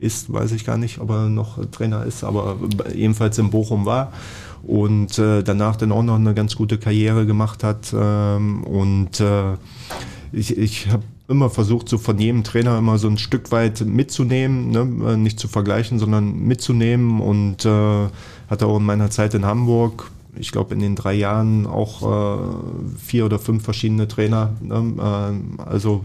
[0.03, 2.57] ist, weiß ich gar nicht, ob er noch Trainer ist, aber
[2.95, 4.12] ebenfalls in Bochum war
[4.62, 7.95] und äh, danach dann auch noch eine ganz gute Karriere gemacht hat.
[7.95, 9.55] Ähm, und äh,
[10.33, 14.71] ich, ich habe immer versucht, so von jedem Trainer immer so ein Stück weit mitzunehmen,
[14.71, 15.12] ne?
[15.12, 18.09] äh, nicht zu vergleichen, sondern mitzunehmen und äh,
[18.49, 22.38] hatte auch in meiner Zeit in Hamburg ich glaube, in den drei Jahren auch äh,
[22.99, 24.55] vier oder fünf verschiedene Trainer.
[24.61, 24.75] Ne?
[24.77, 26.05] Ähm, also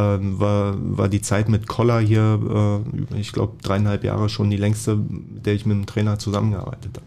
[0.00, 2.82] war, war die Zeit mit Koller hier,
[3.12, 6.96] äh, ich glaube, dreieinhalb Jahre schon die längste, mit der ich mit dem Trainer zusammengearbeitet
[6.96, 7.06] habe.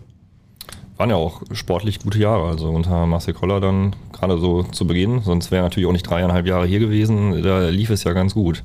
[0.98, 5.22] Waren ja auch sportlich gute Jahre, also unter Marcel Koller dann gerade so zu Beginn,
[5.22, 8.64] sonst wäre natürlich auch nicht dreieinhalb Jahre hier gewesen, da lief es ja ganz gut.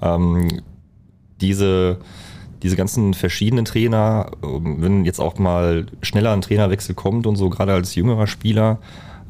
[0.00, 0.62] Ähm,
[1.40, 1.98] diese,
[2.62, 7.50] diese ganzen verschiedenen Trainer, ähm, wenn jetzt auch mal schneller ein Trainerwechsel kommt und so,
[7.50, 8.78] gerade als jüngerer Spieler,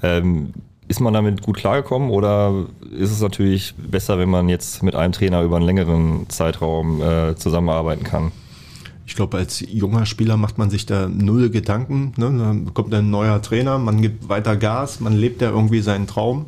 [0.03, 0.53] ähm,
[0.89, 2.67] ist man damit gut klargekommen oder
[2.99, 7.37] ist es natürlich besser, wenn man jetzt mit einem Trainer über einen längeren Zeitraum äh,
[7.37, 8.33] zusammenarbeiten kann?
[9.07, 12.15] Ich glaube, als junger Spieler macht man sich da null Gedanken.
[12.17, 12.27] Ne?
[12.39, 16.47] Dann kommt ein neuer Trainer, man gibt weiter Gas, man lebt ja irgendwie seinen Traum.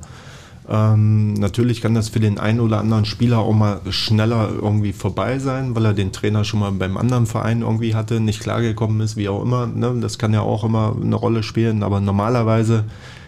[0.69, 5.39] Ähm, natürlich kann das für den einen oder anderen Spieler auch mal schneller irgendwie vorbei
[5.39, 9.17] sein, weil er den Trainer schon mal beim anderen Verein irgendwie hatte, nicht klargekommen ist,
[9.17, 9.67] wie auch immer.
[9.67, 9.99] Ne?
[10.01, 12.85] Das kann ja auch immer eine Rolle spielen, aber normalerweise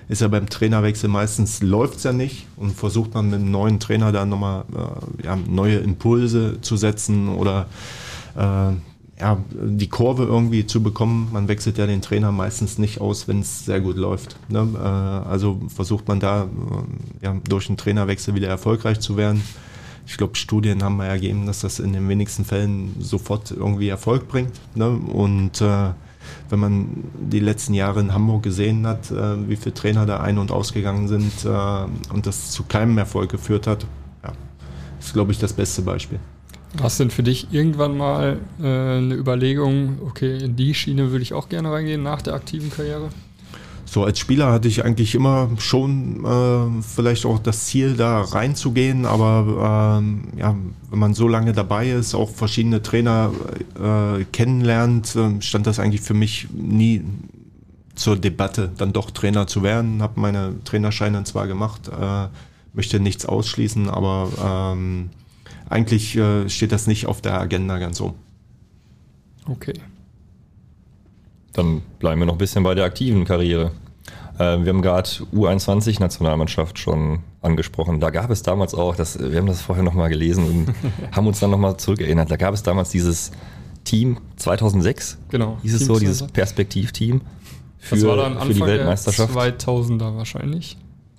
[0.09, 3.81] ist ja beim Trainerwechsel meistens läuft es ja nicht und versucht man mit einem neuen
[3.81, 7.67] Trainer da nochmal äh, ja, neue Impulse zu setzen oder
[8.37, 8.73] äh,
[9.21, 11.29] ja, die Kurve irgendwie zu bekommen.
[11.33, 14.37] Man wechselt ja den Trainer meistens nicht aus, wenn es sehr gut läuft.
[14.49, 14.67] Ne?
[14.75, 19.43] Äh, also versucht man da äh, ja, durch einen Trainerwechsel wieder erfolgreich zu werden.
[20.07, 24.53] Ich glaube, Studien haben ergeben, dass das in den wenigsten Fällen sofort irgendwie Erfolg bringt.
[24.75, 24.89] Ne?
[24.89, 25.91] Und äh,
[26.49, 30.39] wenn man die letzten Jahre in Hamburg gesehen hat, äh, wie viele Trainer da ein-
[30.39, 33.87] und ausgegangen sind äh, und das zu keinem Erfolg geführt hat,
[34.23, 34.33] ja,
[34.99, 36.19] ist, glaube ich, das beste Beispiel.
[36.83, 41.33] Hast denn für dich irgendwann mal äh, eine Überlegung, okay, in die Schiene würde ich
[41.33, 43.09] auch gerne reingehen nach der aktiven Karriere?
[43.91, 49.07] So als Spieler hatte ich eigentlich immer schon äh, vielleicht auch das Ziel, da reinzugehen,
[49.07, 50.55] aber ähm, ja,
[50.91, 53.33] wenn man so lange dabei ist, auch verschiedene Trainer
[53.83, 57.03] äh, kennenlernt, äh, stand das eigentlich für mich nie
[57.95, 60.03] zur Debatte, dann doch Trainer zu werden.
[60.03, 62.29] Habe meine Trainerscheine zwar gemacht, äh,
[62.75, 65.09] möchte nichts ausschließen, aber ähm,
[65.71, 68.17] eigentlich äh, steht das nicht auf der Agenda ganz oben.
[69.47, 69.73] Okay.
[71.59, 73.73] Dann bleiben wir noch ein bisschen bei der aktiven Karriere.
[74.39, 78.01] Äh, wir haben gerade U21-Nationalmannschaft schon angesprochen.
[78.01, 80.75] Da gab es damals auch, das, wir haben das vorher nochmal gelesen und
[81.17, 82.31] haben uns dann nochmal zurückerinnert.
[82.31, 83.33] Da gab es damals dieses
[83.85, 85.59] Team 2006, Genau.
[85.63, 86.33] hieß es Team so, dieses 2006.
[86.33, 87.21] Perspektivteam
[87.79, 89.35] für, Das war dann für die Anfang der Weltmeisterschaft.
[89.37, 90.77] 2000er wahrscheinlich.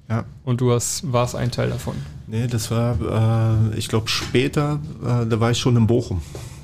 [0.09, 0.25] Ja.
[0.43, 1.95] Und du hast, warst ein Teil davon.
[2.27, 6.21] Nee, das war, äh, ich glaube, später, äh, da war ich schon in Bochum.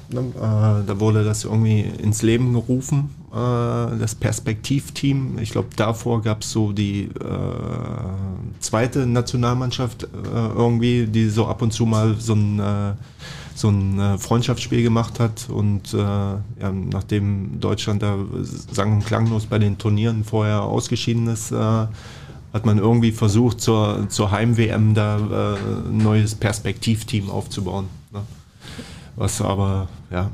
[0.10, 0.20] Ne?
[0.20, 5.40] Äh, da wurde das irgendwie ins Leben gerufen, das Perspektivteam.
[5.40, 7.10] Ich glaube, davor gab es so die äh,
[8.60, 12.94] zweite Nationalmannschaft äh, irgendwie, die so ab und zu mal so ein, äh,
[13.54, 15.50] so ein äh, Freundschaftsspiel gemacht hat.
[15.50, 18.18] Und äh, ja, nachdem Deutschland da
[18.72, 24.08] sang- und klanglos bei den Turnieren vorher ausgeschieden ist, äh, hat man irgendwie versucht, zur,
[24.08, 27.88] zur Heim-WM da äh, ein neues Perspektivteam aufzubauen.
[28.14, 28.22] Ne?
[29.18, 30.32] Was aber, ja,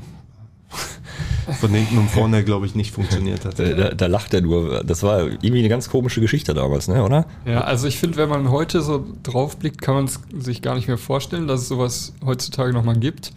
[1.60, 3.58] von hinten und vorne, glaube ich, nicht funktioniert hat.
[3.58, 4.84] Äh, Da, da lacht er nur.
[4.84, 7.26] Das war irgendwie eine ganz komische Geschichte damals, ne, oder?
[7.46, 10.74] Ja, also ich finde, wenn man heute so drauf blickt, kann man es sich gar
[10.74, 13.32] nicht mehr vorstellen, dass es sowas heutzutage nochmal gibt.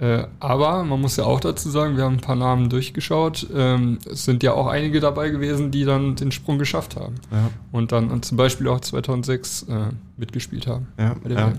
[0.00, 3.46] Äh, aber man muss ja auch dazu sagen, wir haben ein paar Namen durchgeschaut.
[3.54, 7.14] Ähm, es sind ja auch einige dabei gewesen, die dann den Sprung geschafft haben.
[7.30, 7.50] Ja.
[7.70, 9.74] Und dann und zum Beispiel auch 2006 äh,
[10.16, 10.88] mitgespielt haben.
[10.98, 11.52] Ja, bei der ja.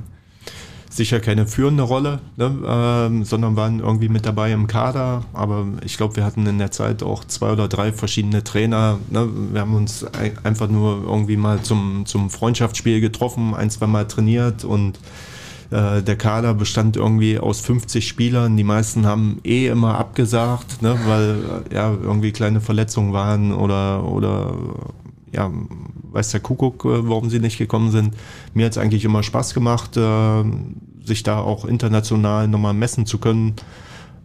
[0.95, 5.25] Sicher keine führende Rolle, ne, ähm, sondern waren irgendwie mit dabei im Kader.
[5.33, 8.99] Aber ich glaube, wir hatten in der Zeit auch zwei oder drei verschiedene Trainer.
[9.09, 9.27] Ne.
[9.51, 14.07] Wir haben uns ein, einfach nur irgendwie mal zum, zum Freundschaftsspiel getroffen, ein, zwei Mal
[14.07, 14.97] trainiert und
[15.71, 18.55] äh, der Kader bestand irgendwie aus 50 Spielern.
[18.55, 24.55] Die meisten haben eh immer abgesagt, ne, weil ja irgendwie kleine Verletzungen waren oder, oder
[25.33, 25.51] ja,
[26.11, 28.15] weiß der Kuckuck, äh, warum sie nicht gekommen sind.
[28.53, 30.43] Mir hat es eigentlich immer Spaß gemacht, äh,
[31.05, 33.53] sich da auch international nochmal messen zu können.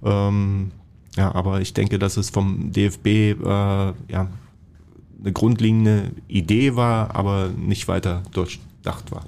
[0.03, 0.73] Ähm,
[1.17, 3.95] ja, aber ich denke, dass es vom DFB äh, ja,
[5.23, 9.25] eine grundlegende Idee war, aber nicht weiter durchdacht war.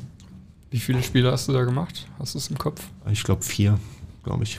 [0.70, 2.06] Wie viele Spiele hast du da gemacht?
[2.18, 2.82] Hast du es im Kopf?
[3.10, 3.78] Ich glaube vier,
[4.24, 4.58] glaube ich.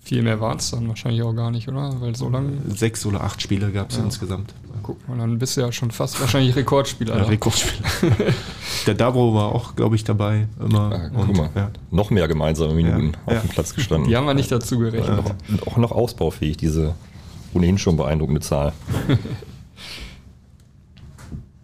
[0.00, 2.00] Viel mehr waren es dann wahrscheinlich auch gar nicht, oder?
[2.00, 2.58] Weil so lange.
[2.68, 4.02] Sechs oder acht Spiele gab es Ja.
[4.04, 4.54] insgesamt.
[4.82, 7.16] Guck mal, dann bist du ja schon fast wahrscheinlich Rekordspieler.
[7.16, 7.22] Ja.
[7.24, 7.88] Rekordspieler.
[8.86, 10.48] der Davro war auch, glaube ich, dabei.
[10.58, 10.92] Immer.
[10.92, 11.70] Ah, guck mal, ja.
[11.90, 13.36] noch mehr gemeinsame Minuten Ja.
[13.36, 14.08] auf dem Platz gestanden.
[14.08, 15.24] Die haben wir nicht dazu gerechnet.
[15.48, 16.94] noch, auch noch ausbaufähig, diese
[17.54, 18.72] ohnehin schon beeindruckende Zahl.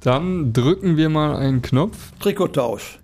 [0.01, 2.13] Dann drücken wir mal einen Knopf.
[2.21, 3.01] Trikottausch.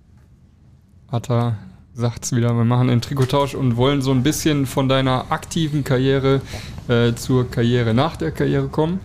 [1.08, 1.56] Atta
[1.94, 6.40] sagt's wieder, wir machen den Trikottausch und wollen so ein bisschen von deiner aktiven Karriere
[6.88, 9.00] äh, zur Karriere nach der Karriere kommen.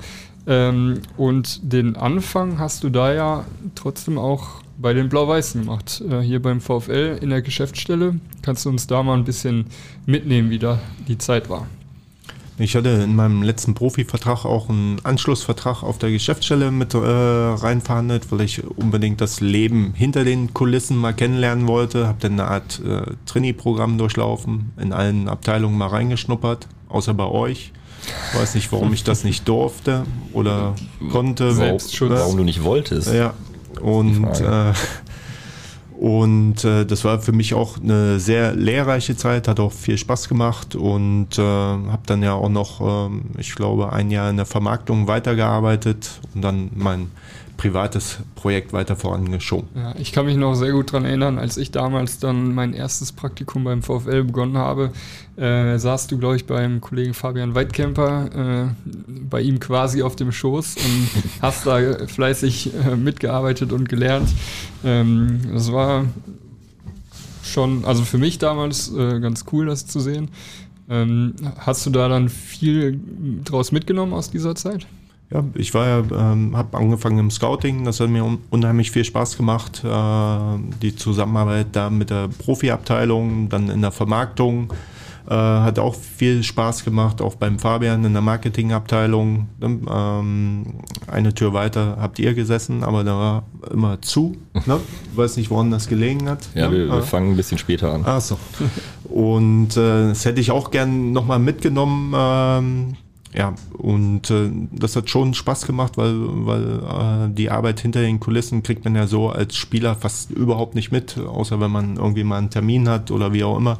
[0.47, 6.21] Ähm, und den Anfang hast du da ja trotzdem auch bei den Blau-Weißen gemacht, äh,
[6.21, 8.19] hier beim VfL in der Geschäftsstelle.
[8.41, 9.65] Kannst du uns da mal ein bisschen
[10.05, 11.67] mitnehmen, wie da die Zeit war?
[12.59, 18.31] Ich hatte in meinem letzten Profivertrag auch einen Anschlussvertrag auf der Geschäftsstelle mit äh, reinverhandelt,
[18.31, 22.07] weil ich unbedingt das Leben hinter den Kulissen mal kennenlernen wollte.
[22.07, 27.71] Habe dann eine Art äh, Trainee-Programm durchlaufen, in allen Abteilungen mal reingeschnuppert, außer bei euch.
[28.33, 30.75] Weiß nicht, warum ich das nicht durfte oder
[31.11, 31.51] konnte.
[31.51, 32.09] Selbstschutz.
[32.09, 32.15] Ne?
[32.17, 33.11] Warum du nicht wolltest?
[33.13, 33.33] Ja,
[33.81, 34.73] und, äh,
[35.97, 40.29] und äh, das war für mich auch eine sehr lehrreiche Zeit, hat auch viel Spaß
[40.29, 44.45] gemacht und äh, habe dann ja auch noch, ähm, ich glaube, ein Jahr in der
[44.45, 47.11] Vermarktung weitergearbeitet und dann mein
[47.57, 49.67] privates Projekt weiter vorangeschoben.
[49.75, 53.11] Ja, ich kann mich noch sehr gut daran erinnern, als ich damals dann mein erstes
[53.11, 54.91] Praktikum beim VfL begonnen habe,
[55.35, 58.91] äh, saßt du, glaube ich, beim Kollegen Fabian Weidkemper, äh,
[59.29, 61.09] bei ihm quasi auf dem Schoß und
[61.41, 64.29] hast da fleißig äh, mitgearbeitet und gelernt.
[64.85, 66.05] Ähm, das war
[67.43, 70.29] schon, also für mich damals äh, ganz cool, das zu sehen.
[70.89, 72.99] Ähm, hast du da dann viel
[73.43, 74.87] draus mitgenommen aus dieser Zeit?
[75.29, 79.03] Ja, ich war ja, ähm, habe angefangen im Scouting, das hat mir un unheimlich viel
[79.03, 79.83] Spaß gemacht.
[79.83, 84.71] Äh, die Zusammenarbeit da mit der Profiabteilung, dann in der Vermarktung
[85.29, 89.49] äh, hat auch viel Spaß gemacht, auch beim Fabian in der Marketingabteilung.
[89.61, 90.65] Ähm,
[91.07, 94.37] eine Tür weiter habt ihr gesessen, aber da war immer zu.
[94.65, 94.79] Ne?
[95.13, 96.47] Weiß nicht, woran das gelegen hat.
[96.55, 96.77] Ja, ne?
[96.77, 98.03] wir, wir Äh, fangen ein bisschen später an.
[98.05, 98.37] Ach so.
[99.09, 102.13] Und äh, das hätte ich auch gern nochmal mitgenommen.
[102.15, 102.93] Ähm,
[103.37, 108.19] ja, und äh, das hat schon Spaß gemacht, weil, weil äh, die Arbeit hinter den
[108.19, 112.23] Kulissen kriegt man ja so als Spieler fast überhaupt nicht mit, außer wenn man irgendwie
[112.23, 113.77] mal einen Termin hat oder wie auch immer,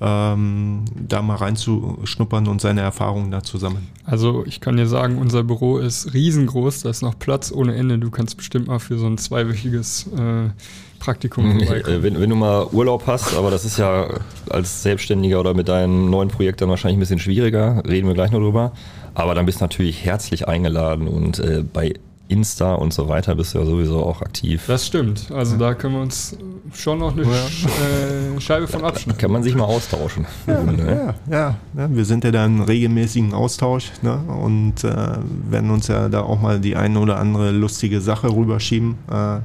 [0.00, 3.88] ähm, da mal reinzuschnuppern und seine Erfahrungen da zu sammeln.
[4.04, 7.98] Also ich kann dir sagen, unser Büro ist riesengroß, da ist noch Platz ohne Ende.
[7.98, 10.50] Du kannst bestimmt mal für so ein zweiwöchiges äh,
[10.98, 11.98] Praktikum vorbeikommen.
[11.98, 14.08] Äh, Wenn, wenn du mal Urlaub hast, aber das ist ja
[14.50, 18.30] als Selbstständiger oder mit deinem neuen Projekt dann wahrscheinlich ein bisschen schwieriger, reden wir gleich
[18.30, 18.72] noch drüber.
[19.14, 21.94] Aber dann bist du natürlich herzlich eingeladen und äh, bei
[22.28, 24.64] Insta und so weiter bist du ja sowieso auch aktiv.
[24.66, 25.30] Das stimmt.
[25.30, 26.36] Also da können wir uns
[26.74, 29.18] schon noch eine Sch äh, Scheibe von abschneiden.
[29.20, 30.26] Kann man sich mal austauschen.
[30.46, 31.14] Ne?
[31.30, 34.18] Ja, ja, ja, wir sind ja da im regelmäßigen Austausch ne?
[34.42, 38.96] und äh, werden uns ja da auch mal die eine oder andere lustige Sache rüberschieben.
[39.10, 39.38] Äh,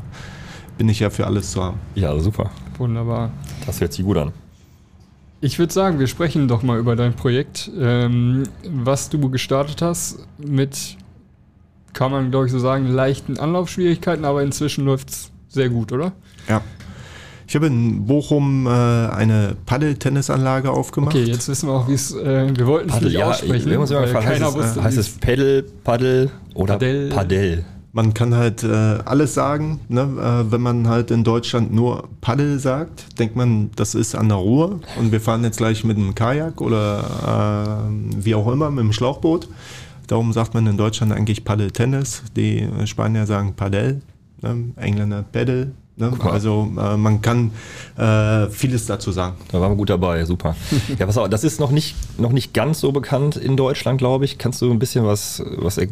[0.78, 1.78] bin ich ja für alles zu haben.
[1.94, 2.50] Ja, super.
[2.78, 3.32] Wunderbar.
[3.66, 4.32] Das hört sich gut an.
[5.44, 10.20] Ich würde sagen, wir sprechen doch mal über dein Projekt, ähm, was du gestartet hast
[10.38, 10.98] mit,
[11.94, 16.14] kann man glaube ich so sagen, leichten Anlaufschwierigkeiten, aber inzwischen läuft es sehr gut, oder?
[16.48, 16.62] Ja.
[17.52, 21.14] Ich habe in Bochum äh, eine Paddel-Tennisanlage aufgemacht.
[21.14, 23.82] Okay, jetzt wissen wir auch, wie es, äh, wir wollten es nicht aussprechen, wir haben
[23.82, 27.10] uns immer weil keiner heißt, es, wusste, äh, heißt es Pedal, Paddel oder Padel.
[27.10, 27.66] Padel?
[27.92, 29.82] Man kann halt äh, alles sagen.
[29.90, 30.00] Ne?
[30.00, 34.38] Äh, wenn man halt in Deutschland nur Paddel sagt, denkt man, das ist an der
[34.38, 38.80] Ruhr und wir fahren jetzt gleich mit einem Kajak oder äh, wie auch immer mit
[38.80, 39.50] einem Schlauchboot.
[40.12, 42.24] Darum sagt man in Deutschland eigentlich Paddel-Tennis.
[42.36, 44.02] Die Spanier sagen Padel,
[44.42, 44.66] ne?
[44.76, 45.72] Engländer Paddle,
[46.02, 46.12] Ne?
[46.24, 47.52] Also äh, man kann
[47.98, 49.36] äh, vieles dazu sagen.
[49.52, 50.56] Da waren wir gut dabei, super.
[51.00, 54.26] ja, pass auf, das ist noch nicht, noch nicht ganz so bekannt in Deutschland, glaube
[54.26, 54.38] ich.
[54.38, 55.88] Kannst du ein bisschen was, was er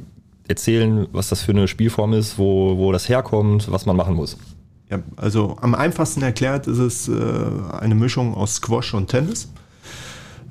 [0.48, 4.38] erzählen, was das für eine Spielform ist, wo, wo das herkommt, was man machen muss?
[4.90, 7.14] Ja, also am einfachsten erklärt ist es äh,
[7.80, 9.50] eine Mischung aus Squash und Tennis.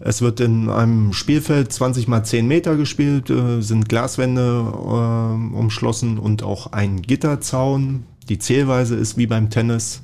[0.01, 6.19] Es wird in einem Spielfeld 20 mal 10 Meter gespielt, äh, sind Glaswände äh, umschlossen
[6.19, 8.05] und auch ein Gitterzaun.
[8.29, 10.03] Die Zählweise ist wie beim Tennis.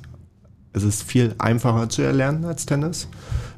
[0.73, 3.07] Es ist viel einfacher zu erlernen als Tennis.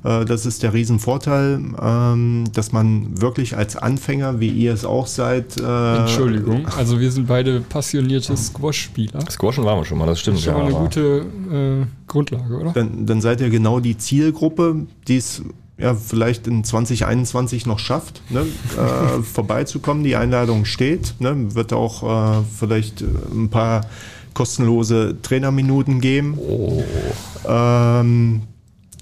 [0.04, 5.08] Äh, das ist der Riesenvorteil, ähm, dass man wirklich als Anfänger, wie ihr es auch
[5.08, 5.60] seid.
[5.60, 9.20] Äh, Entschuldigung, also wir sind beide passionierte Squash-Spieler.
[9.32, 10.38] Squashen waren wir schon mal, das stimmt.
[10.38, 12.72] Das ist schon mal eine gute äh, Grundlage, oder?
[12.74, 15.42] Dann, dann seid ihr genau die Zielgruppe, die es
[15.78, 20.04] ja, vielleicht in 2021 noch schafft, ne, äh, vorbeizukommen.
[20.04, 21.16] Die Einladung steht.
[21.20, 23.82] Ne, wird auch äh, vielleicht ein paar
[24.34, 26.38] kostenlose Trainerminuten geben.
[26.38, 26.84] Oh.
[27.48, 28.42] Ähm,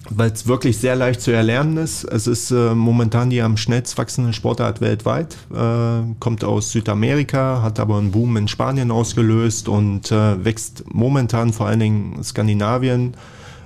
[0.09, 2.03] weil es wirklich sehr leicht zu erlernen ist.
[2.03, 7.79] Es ist äh, momentan die am schnellst wachsende Sportart weltweit, äh, kommt aus Südamerika, hat
[7.79, 13.15] aber einen Boom in Spanien ausgelöst und äh, wächst momentan vor allen Dingen Skandinavien,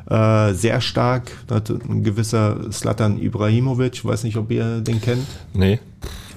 [0.09, 1.31] äh, sehr stark.
[1.47, 5.27] Da hat ein gewisser Slatan Ibrahimovic, weiß nicht, ob ihr den kennt.
[5.53, 5.79] Nee.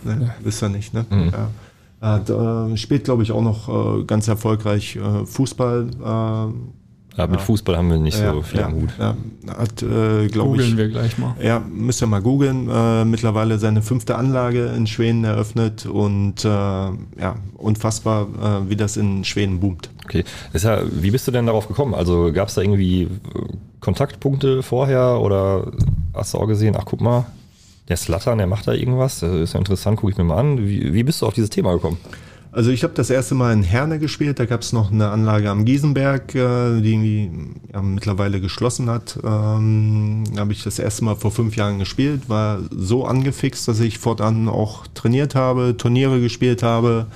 [0.05, 1.07] nee wisst ihr nicht, ne?
[1.09, 1.33] Mhm.
[1.33, 1.49] Ja.
[2.01, 5.91] Hat, äh, spielt, glaube ich, auch noch äh, ganz erfolgreich äh, Fußball.
[7.17, 8.91] Äh, ja, mit Fußball haben wir nicht ja, so viel ja, am Hut.
[8.99, 9.17] Ja,
[9.57, 10.77] hat, äh, glaube ich.
[10.77, 11.35] wir gleich mal.
[11.43, 12.69] Ja, müsst ihr mal googeln.
[12.69, 18.97] Äh, mittlerweile seine fünfte Anlage in Schweden eröffnet und äh, ja, unfassbar, äh, wie das
[18.97, 19.91] in Schweden boomt.
[20.05, 20.25] Okay.
[20.53, 21.95] Ja, wie bist du denn darauf gekommen?
[21.95, 23.09] Also gab es da irgendwie
[23.81, 25.73] Kontaktpunkte vorher oder
[26.15, 27.27] hast du auch gesehen, ach guck mal,
[27.89, 30.67] der Slattern, der macht da irgendwas, das ist ja interessant, gucke ich mir mal an.
[30.67, 31.99] Wie, wie bist du auf dieses Thema gekommen?
[32.55, 35.49] Also ich habe das erste Mal in Herne gespielt, da gab es noch eine Anlage
[35.49, 37.31] am Giesenberg, äh, die
[37.73, 39.19] ja, mittlerweile geschlossen hat.
[39.25, 43.81] Ähm, da habe ich das erste Mal vor fünf Jahren gespielt, war so angefixt, dass
[43.81, 47.07] ich fortan auch trainiert habe, Turniere gespielt habe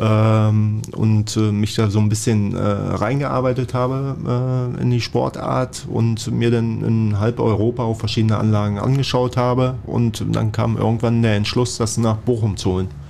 [0.00, 5.88] ähm, und äh, mich da so ein bisschen äh, reingearbeitet habe äh, in die Sportart
[5.90, 11.20] und mir dann in halb Europa auch verschiedene Anlagen angeschaut habe und dann kam irgendwann
[11.22, 13.07] der Entschluss, das nach Bochum zu holen.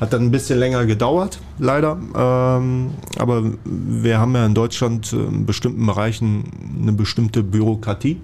[0.00, 1.98] Hat dann ein bisschen länger gedauert, leider.
[2.16, 6.44] Ähm, aber wir haben ja in Deutschland in bestimmten Bereichen
[6.80, 8.18] eine bestimmte Bürokratie,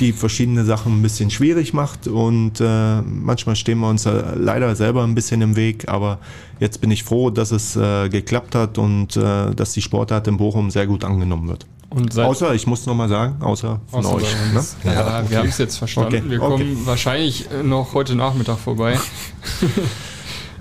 [0.00, 2.08] die verschiedene Sachen ein bisschen schwierig macht.
[2.08, 5.86] Und äh, manchmal stehen wir uns leider selber ein bisschen im Weg.
[5.88, 6.18] Aber
[6.60, 10.38] jetzt bin ich froh, dass es äh, geklappt hat und äh, dass die Sportart in
[10.38, 11.66] Bochum sehr gut angenommen wird.
[12.16, 14.34] außer, ich muss nochmal sagen, außer von außer euch.
[14.54, 14.64] Ne?
[14.84, 15.26] Ja, ja okay.
[15.28, 16.16] wir haben es jetzt verstanden.
[16.16, 16.30] Okay.
[16.30, 16.76] Wir kommen okay.
[16.84, 18.98] wahrscheinlich noch heute Nachmittag vorbei.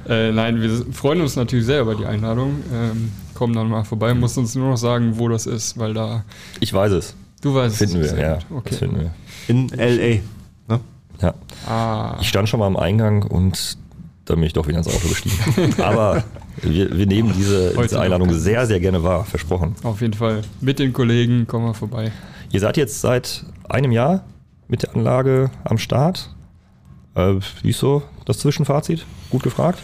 [0.07, 2.63] Äh, nein, wir freuen uns natürlich sehr über die Einladung.
[2.73, 6.23] Ähm, kommen dann mal vorbei, muss uns nur noch sagen, wo das ist, weil da.
[6.59, 7.15] Ich weiß es.
[7.41, 8.15] Du weißt finden es.
[8.15, 8.69] Wir, ja, okay.
[8.69, 9.11] Das finden wir.
[9.47, 10.21] In LA.
[10.67, 10.79] Ne?
[11.21, 11.33] Ja.
[11.67, 12.17] Ah.
[12.21, 13.77] Ich stand schon mal am Eingang und
[14.25, 15.35] da bin ich doch wieder ins Auto gestiegen.
[15.81, 16.23] Aber
[16.61, 19.75] wir, wir nehmen diese, diese Einladung sehr, sehr gerne wahr, versprochen.
[19.83, 20.41] Auf jeden Fall.
[20.61, 22.11] Mit den Kollegen kommen wir vorbei.
[22.51, 24.23] Ihr seid jetzt seit einem Jahr
[24.67, 26.33] mit der Anlage am Start.
[27.15, 29.05] Äh, wie ist so das Zwischenfazit?
[29.29, 29.79] Gut gefragt?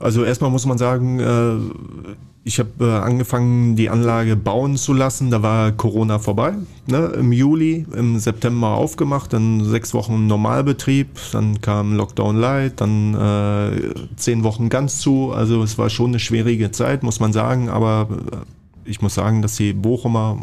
[0.00, 5.30] Also erstmal muss man sagen, äh, ich habe äh, angefangen, die Anlage bauen zu lassen.
[5.30, 6.54] Da war Corona vorbei.
[6.86, 7.12] Ne?
[7.18, 13.94] Im Juli, im September aufgemacht, dann sechs Wochen Normalbetrieb, dann kam Lockdown Light, dann äh,
[14.16, 15.32] zehn Wochen ganz zu.
[15.32, 17.68] Also es war schon eine schwierige Zeit, muss man sagen.
[17.68, 18.36] Aber äh,
[18.88, 20.38] ich muss sagen, dass die Bochumer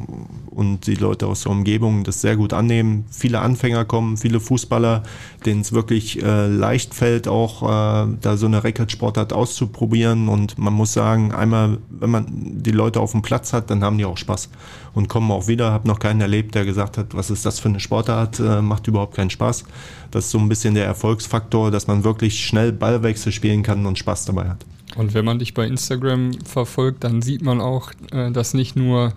[0.52, 3.06] und die Leute aus der Umgebung das sehr gut annehmen.
[3.10, 5.04] Viele Anfänger kommen, viele Fußballer,
[5.46, 10.30] denen es wirklich äh, leicht fällt, auch äh, da so eine Rekordsportart auszuprobieren.
[10.30, 13.98] Und man muss sagen, einmal, wenn man die Leute auf dem Platz hat, dann haben
[13.98, 14.50] die auch Spaß
[14.94, 15.72] und kommen auch wieder.
[15.72, 18.88] Hab noch keinen erlebt, der gesagt hat, was ist das für eine Sportart, äh, macht
[18.88, 19.66] überhaupt keinen Spaß.
[20.12, 23.98] Das ist so ein bisschen der Erfolgsfaktor, dass man wirklich schnell Ballwechsel spielen kann und
[23.98, 24.66] Spaß dabei hat.
[24.96, 29.14] Und wenn man dich bei Instagram verfolgt, dann sieht man auch, äh, dass nicht nur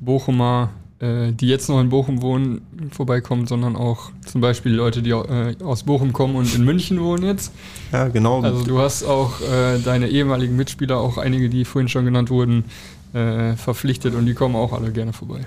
[0.00, 5.10] Bochumer, äh, die jetzt noch in Bochum wohnen, vorbeikommen, sondern auch zum Beispiel Leute, die
[5.10, 7.52] äh, aus Bochum kommen und in München wohnen jetzt.
[7.92, 8.42] Ja, genau.
[8.42, 9.34] Also du hast auch
[9.84, 12.64] deine ehemaligen Mitspieler, auch einige, die vorhin schon genannt wurden,
[13.12, 15.40] verpflichtet und die kommen auch alle gerne vorbei.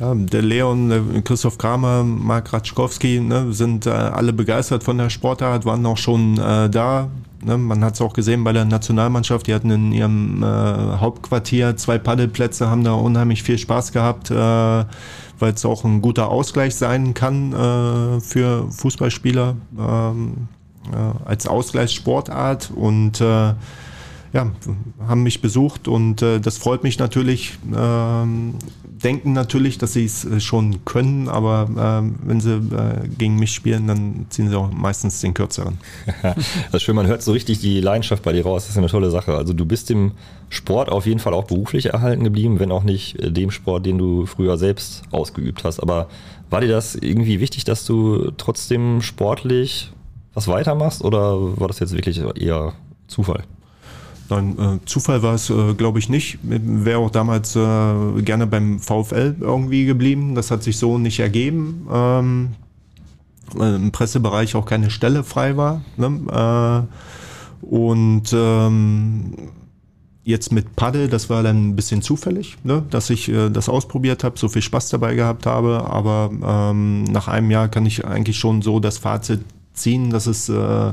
[0.00, 5.10] Ja, der Leon, der Christoph Kramer, Mark Ratschkowski ne, sind äh, alle begeistert von der
[5.10, 7.08] Sportart, waren auch schon äh, da.
[7.44, 11.76] Ne, man hat es auch gesehen bei der Nationalmannschaft, die hatten in ihrem äh, Hauptquartier
[11.76, 16.74] zwei Paddelplätze, haben da unheimlich viel Spaß gehabt, äh, weil es auch ein guter Ausgleich
[16.74, 20.48] sein kann äh, für Fußballspieler ähm,
[20.92, 23.22] äh, als Ausgleichssportart und
[24.30, 24.50] ja,
[25.06, 27.58] haben mich besucht und äh, das freut mich natürlich.
[29.02, 33.52] Denken natürlich, dass sie es äh, schon können, aber ähm, wenn sie äh, gegen mich
[33.52, 35.78] spielen, dann ziehen sie auch meistens den kürzeren.
[36.22, 36.36] das
[36.72, 38.64] ist schön, man hört so richtig die Leidenschaft bei dir raus.
[38.64, 39.34] Das ist eine tolle Sache.
[39.34, 40.12] Also du bist dem
[40.48, 43.98] Sport auf jeden Fall auch beruflich erhalten geblieben, wenn auch nicht äh, dem Sport, den
[43.98, 45.80] du früher selbst ausgeübt hast.
[45.80, 46.08] Aber
[46.50, 49.92] war dir das irgendwie wichtig, dass du trotzdem sportlich
[50.34, 52.72] was weitermachst oder war das jetzt wirklich eher
[53.06, 53.44] Zufall?
[54.30, 56.38] Nein, äh, Zufall war es, äh, glaube ich, nicht.
[56.42, 60.34] Wäre auch damals äh, gerne beim VfL irgendwie geblieben.
[60.34, 61.86] Das hat sich so nicht ergeben.
[61.90, 62.48] Ähm,
[63.58, 65.82] äh, Im Pressebereich auch keine Stelle frei war.
[65.96, 66.86] Ne?
[67.62, 69.34] Äh, und ähm,
[70.24, 72.84] jetzt mit Paddel, das war dann ein bisschen zufällig, ne?
[72.90, 75.86] dass ich äh, das ausprobiert habe, so viel Spaß dabei gehabt habe.
[75.88, 79.40] Aber ähm, nach einem Jahr kann ich eigentlich schon so das Fazit
[79.72, 80.92] ziehen, dass es äh,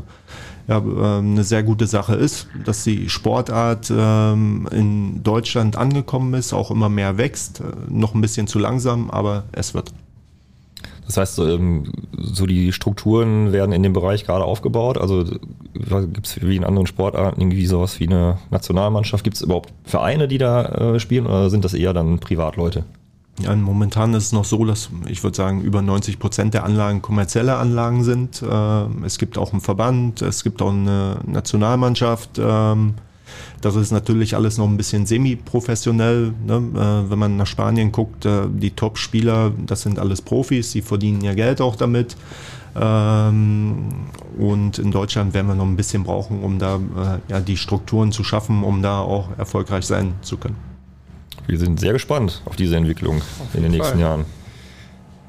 [0.67, 6.53] ja, ähm, eine sehr gute Sache ist, dass die Sportart ähm, in Deutschland angekommen ist,
[6.53, 9.93] auch immer mehr wächst, äh, noch ein bisschen zu langsam, aber es wird.
[11.05, 14.97] Das heißt, ähm, so die Strukturen werden in dem Bereich gerade aufgebaut.
[14.97, 15.23] Also
[15.73, 19.23] gibt es wie in anderen Sportarten irgendwie sowas wie eine Nationalmannschaft?
[19.23, 22.85] Gibt es überhaupt Vereine, die da äh, spielen oder sind das eher dann Privatleute?
[23.39, 27.01] Ja, momentan ist es noch so, dass ich würde sagen, über 90 Prozent der Anlagen
[27.01, 28.41] kommerzielle Anlagen sind.
[28.49, 32.39] Ähm, es gibt auch einen Verband, es gibt auch eine Nationalmannschaft.
[32.39, 32.93] Ähm,
[33.59, 36.33] das ist natürlich alles noch ein bisschen semi-professionell.
[36.45, 36.53] Ne?
[36.75, 41.21] Äh, wenn man nach Spanien guckt, äh, die Top-Spieler, das sind alles Profis, die verdienen
[41.21, 42.15] ja Geld auch damit.
[42.75, 43.89] Ähm,
[44.37, 48.11] und in Deutschland werden wir noch ein bisschen brauchen, um da äh, ja, die Strukturen
[48.11, 50.74] zu schaffen, um da auch erfolgreich sein zu können.
[51.47, 53.99] Wir sind sehr gespannt auf diese Entwicklung auf in den nächsten Fall.
[53.99, 54.25] Jahren.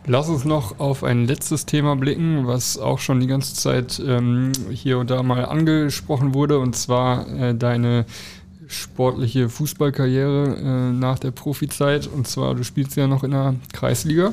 [0.09, 4.53] Lass uns noch auf ein letztes Thema blicken, was auch schon die ganze Zeit ähm,
[4.71, 8.07] hier und da mal angesprochen wurde, und zwar äh, deine
[8.69, 12.07] sportliche Fußballkarriere äh, nach der Profizeit.
[12.07, 14.33] Und zwar, du spielst ja noch in der Kreisliga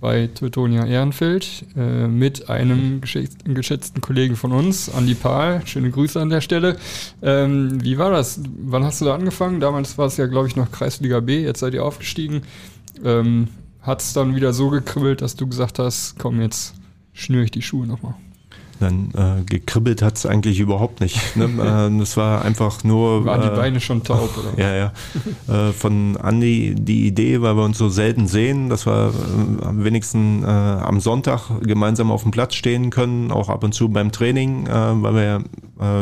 [0.00, 5.62] bei Teutonia Ehrenfeld äh, mit einem geschätzten, Kollegen von uns, Andi Pahl.
[5.66, 6.76] Schöne Grüße an der Stelle.
[7.20, 8.40] Ähm, wie war das?
[8.60, 9.60] Wann hast du da angefangen?
[9.60, 11.42] Damals war es ja, glaube ich, noch Kreisliga B.
[11.42, 12.42] Jetzt seid ihr aufgestiegen.
[13.04, 13.48] Ähm,
[13.80, 16.74] Hat es dann wieder so gekribbelt, dass du gesagt hast, komm, jetzt
[17.12, 18.14] schnüre ich die Schuhe nochmal?
[18.80, 21.36] Dann äh, gekribbelt hat es eigentlich überhaupt nicht.
[21.36, 21.44] Ne?
[21.94, 23.24] äh, das war einfach nur.
[23.24, 24.62] Waren die äh, Beine schon taub, oder?
[24.62, 24.92] Ja, ja.
[25.68, 29.84] äh, von Andi die Idee, weil wir uns so selten sehen, dass wir äh, am
[29.84, 34.12] wenigsten äh, am Sonntag gemeinsam auf dem Platz stehen können, auch ab und zu beim
[34.12, 35.40] Training, äh, weil wir ja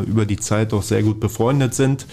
[0.07, 2.07] über die Zeit doch sehr gut befreundet sind.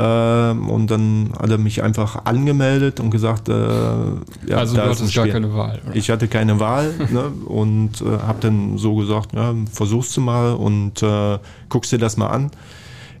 [0.00, 4.90] Ähm, und dann hat er mich einfach angemeldet und gesagt, äh, ja, also da du
[4.90, 5.80] hattest gar keine Wahl.
[5.84, 5.96] Oder?
[5.96, 10.52] Ich hatte keine Wahl ne, und äh, habe dann so gesagt, ja, versuchst du mal
[10.52, 11.38] und äh,
[11.68, 12.52] guckst dir das mal an.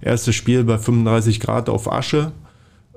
[0.00, 2.30] Erstes Spiel bei 35 Grad auf Asche.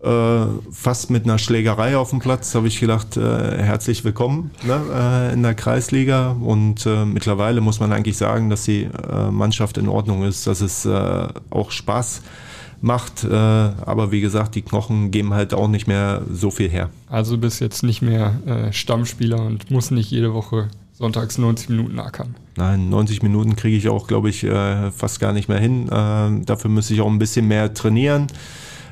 [0.03, 4.79] Äh, fast mit einer Schlägerei auf dem Platz, habe ich gedacht, äh, herzlich willkommen ne,
[4.93, 6.35] äh, in der Kreisliga.
[6.39, 10.61] Und äh, mittlerweile muss man eigentlich sagen, dass die äh, Mannschaft in Ordnung ist, dass
[10.61, 12.50] es äh, auch Spaß macht
[12.81, 13.23] macht.
[13.23, 16.89] Äh, aber wie gesagt, die Knochen geben halt auch nicht mehr so viel her.
[17.07, 21.69] Also du bist jetzt nicht mehr äh, Stammspieler und musst nicht jede Woche sonntags 90
[21.69, 22.35] Minuten ackern.
[22.57, 25.87] Nein, 90 Minuten kriege ich auch, glaube ich, äh, fast gar nicht mehr hin.
[25.87, 28.27] Äh, dafür müsste ich auch ein bisschen mehr trainieren.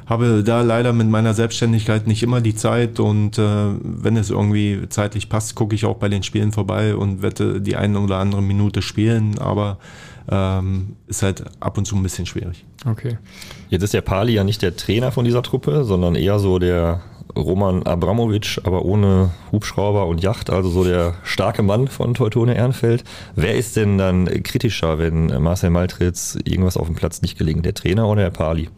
[0.05, 5.29] Habe da leider mit meiner Selbstständigkeit nicht immer die Zeit und wenn es irgendwie zeitlich
[5.29, 8.81] passt, gucke ich auch bei den Spielen vorbei und werde die eine oder andere Minute
[8.81, 9.37] spielen.
[9.37, 9.77] Aber
[10.31, 12.65] ähm, ist halt ab und zu ein bisschen schwierig.
[12.85, 13.17] Okay.
[13.69, 17.01] Jetzt ist der Pali ja nicht der Trainer von dieser Truppe, sondern eher so der
[17.35, 23.03] Roman Abramovic, aber ohne Hubschrauber und Yacht, also so der starke Mann von Teutone Ehrenfeld.
[23.35, 27.73] Wer ist denn dann kritischer, wenn Marcel Maltritz irgendwas auf dem Platz nicht gelingt, der
[27.73, 28.69] Trainer oder der Pali?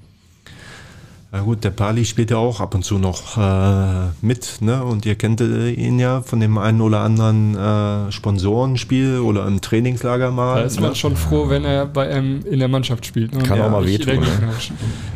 [1.34, 4.84] Na gut, der Pali spielt ja auch ab und zu noch äh, mit, ne?
[4.84, 10.29] Und ihr kennt ihn ja von dem einen oder anderen äh, Sponsorenspiel oder im Trainingslager
[10.32, 10.55] mal.
[10.55, 10.95] Da ist man ne?
[10.95, 13.34] schon froh, wenn er bei einem in der Mannschaft spielt.
[13.34, 13.43] Ne?
[13.43, 14.19] Kann ja, auch mal wehtun.
[14.19, 14.27] Ne?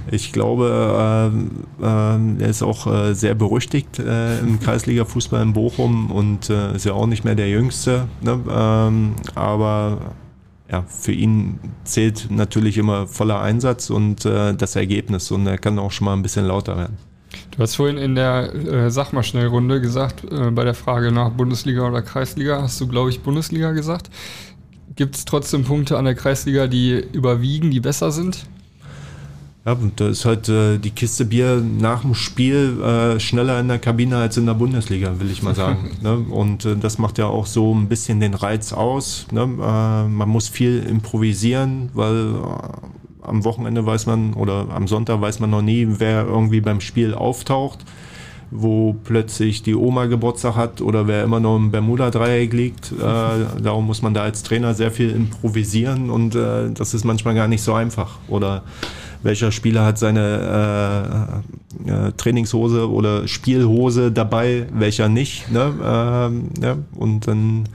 [0.10, 1.32] Ich glaube,
[1.82, 6.76] äh, äh, er ist auch äh, sehr berüchtigt äh, im Kreisliga-Fußball in Bochum und äh,
[6.76, 8.08] ist ja auch nicht mehr der Jüngste.
[8.22, 8.40] Ne?
[8.50, 9.98] Ähm, aber
[10.72, 15.78] ja, für ihn zählt natürlich immer voller Einsatz und äh, das Ergebnis und er kann
[15.78, 16.98] auch schon mal ein bisschen lauter werden.
[17.52, 19.24] Du hast vorhin in der äh, Sag mal
[19.82, 24.10] gesagt, äh, bei der Frage nach Bundesliga oder Kreisliga, hast du, glaube ich, Bundesliga gesagt.
[24.96, 28.46] Gibt es trotzdem Punkte an der Kreisliga, die überwiegen, die besser sind?
[29.66, 33.68] Ja, und da ist halt äh, die Kiste Bier nach dem Spiel äh, schneller in
[33.68, 35.90] der Kabine als in der Bundesliga, will ich mal sagen.
[36.02, 36.18] ne?
[36.18, 39.26] Und äh, das macht ja auch so ein bisschen den Reiz aus.
[39.32, 39.42] Ne?
[39.42, 45.40] Äh, man muss viel improvisieren, weil äh, am Wochenende weiß man oder am Sonntag weiß
[45.40, 47.80] man noch nie, wer irgendwie beim Spiel auftaucht,
[48.62, 52.92] wo plötzlich die Oma Geburtstag hat oder wer immer noch im Bermuda-Dreieck liegt.
[52.92, 57.36] Äh, darum muss man da als Trainer sehr viel improvisieren und äh, das ist manchmal
[57.36, 58.18] gar nicht so einfach.
[58.28, 58.64] Oder
[59.24, 61.44] welcher Spieler hat seine
[61.86, 65.52] äh, äh, Trainingshose oder Spielhose dabei, welcher nicht.
[65.52, 65.74] Ne?
[65.84, 67.68] Ähm, ja, und dann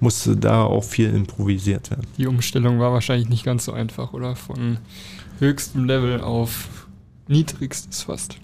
[0.00, 2.06] musste da auch viel improvisiert werden.
[2.18, 4.36] Die Umstellung war wahrscheinlich nicht ganz so einfach, oder?
[4.36, 4.78] Von
[5.38, 6.68] höchstem Level auf
[7.28, 8.36] niedrigstes fast.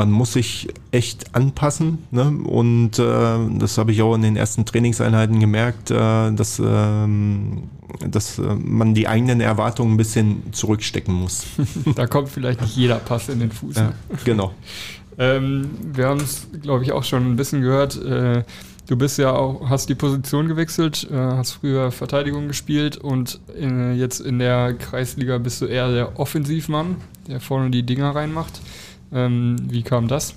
[0.00, 2.30] Man muss sich echt anpassen ne?
[2.30, 7.64] und äh, das habe ich auch in den ersten Trainingseinheiten gemerkt, äh, dass, ähm,
[8.08, 11.44] dass äh, man die eigenen Erwartungen ein bisschen zurückstecken muss.
[11.96, 13.76] da kommt vielleicht nicht jeder Pass in den Fuß.
[13.76, 13.92] Ja,
[14.24, 14.54] genau.
[15.18, 18.02] ähm, wir haben es, glaube ich, auch schon ein bisschen gehört.
[18.02, 18.44] Äh,
[18.90, 23.96] Du bist ja auch, hast die Position gewechselt, äh, hast früher Verteidigung gespielt und in,
[23.96, 26.96] jetzt in der Kreisliga bist du eher der Offensivmann,
[27.28, 28.60] der vorne die Dinger reinmacht.
[29.12, 30.34] Ähm, wie kam das?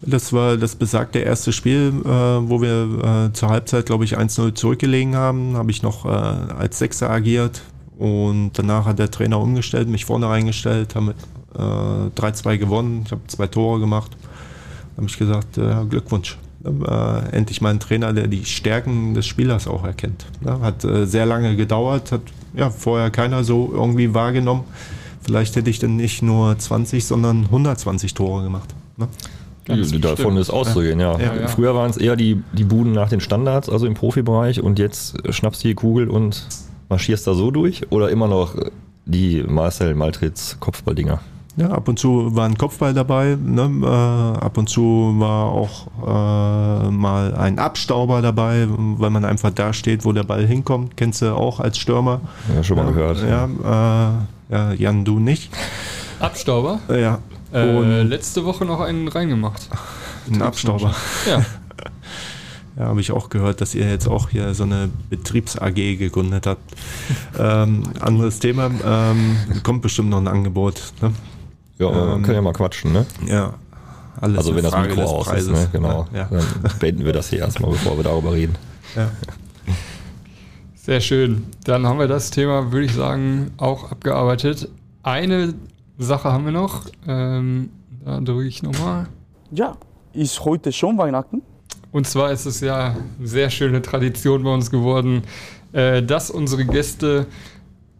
[0.00, 4.54] Das war das besagte erste Spiel, äh, wo wir äh, zur Halbzeit, glaube ich, 1-0
[4.54, 5.56] zurückgelegen haben.
[5.56, 7.62] Habe ich noch äh, als Sechser agiert
[7.98, 11.10] und danach hat der Trainer umgestellt, mich vorne reingestellt, haben
[11.54, 13.02] äh, 3-2 gewonnen.
[13.06, 14.10] Ich habe zwei Tore gemacht.
[14.96, 19.66] Habe ich gesagt, äh, Glückwunsch äh, endlich mal ein Trainer, der die Stärken des Spielers
[19.66, 20.26] auch erkennt.
[20.40, 20.60] Ne?
[20.60, 22.22] Hat äh, sehr lange gedauert, hat
[22.54, 24.64] ja vorher keiner so irgendwie wahrgenommen.
[25.22, 28.74] Vielleicht hätte ich dann nicht nur 20, sondern 120 Tore gemacht.
[28.96, 29.08] Ne?
[29.64, 31.18] Ganz davon ist auszugehen, ja.
[31.18, 31.34] ja.
[31.34, 31.48] ja.
[31.48, 35.16] Früher waren es eher die, die Buden nach den Standards, also im Profibereich, und jetzt
[35.32, 36.46] schnappst du die Kugel und
[36.88, 37.90] marschierst da so durch?
[37.90, 38.56] Oder immer noch
[39.04, 41.20] die Marcel Maltritz Kopfballdinger?
[41.56, 43.70] Ja, ab und zu war ein Kopfball dabei, ne?
[43.82, 49.74] äh, ab und zu war auch äh, mal ein Abstauber dabei, weil man einfach da
[49.74, 50.96] steht, wo der Ball hinkommt.
[50.96, 52.22] Kennst du auch als Stürmer?
[52.54, 53.22] Ja, schon mal ja, gehört.
[53.22, 53.44] Ja,
[54.50, 55.50] äh, ja, Jan, du nicht.
[56.20, 56.80] Abstauber?
[56.88, 57.18] Ja.
[57.52, 59.68] Äh, letzte Woche noch einen reingemacht.
[60.30, 60.94] Ein Abstauber.
[61.28, 61.44] Ja.
[62.74, 66.74] Ja, habe ich auch gehört, dass ihr jetzt auch hier so eine Betriebs-AG gegründet habt.
[67.38, 70.80] ähm, anderes Thema, ähm, kommt bestimmt noch ein Angebot.
[71.02, 71.12] Ne?
[71.90, 73.06] Ja, ähm, können ja mal quatschen, ne?
[73.26, 73.54] Ja.
[74.20, 75.48] Alles also wenn das Mikro aus Preises.
[75.48, 75.68] ist, ne?
[75.72, 76.06] genau.
[76.14, 76.28] Ja.
[76.30, 76.44] Dann
[76.78, 78.54] beenden wir das hier erstmal, bevor wir darüber reden.
[78.94, 79.10] Ja.
[80.74, 81.44] Sehr schön.
[81.64, 84.68] Dann haben wir das Thema, würde ich sagen, auch abgearbeitet.
[85.02, 85.54] Eine
[85.98, 86.86] Sache haben wir noch.
[87.06, 87.70] Ähm,
[88.04, 89.06] da drücke ich nochmal.
[89.52, 89.76] Ja,
[90.12, 91.42] ist heute schon Weihnachten?
[91.92, 95.22] Und zwar ist es ja eine sehr schöne Tradition bei uns geworden,
[95.72, 97.26] äh, dass unsere Gäste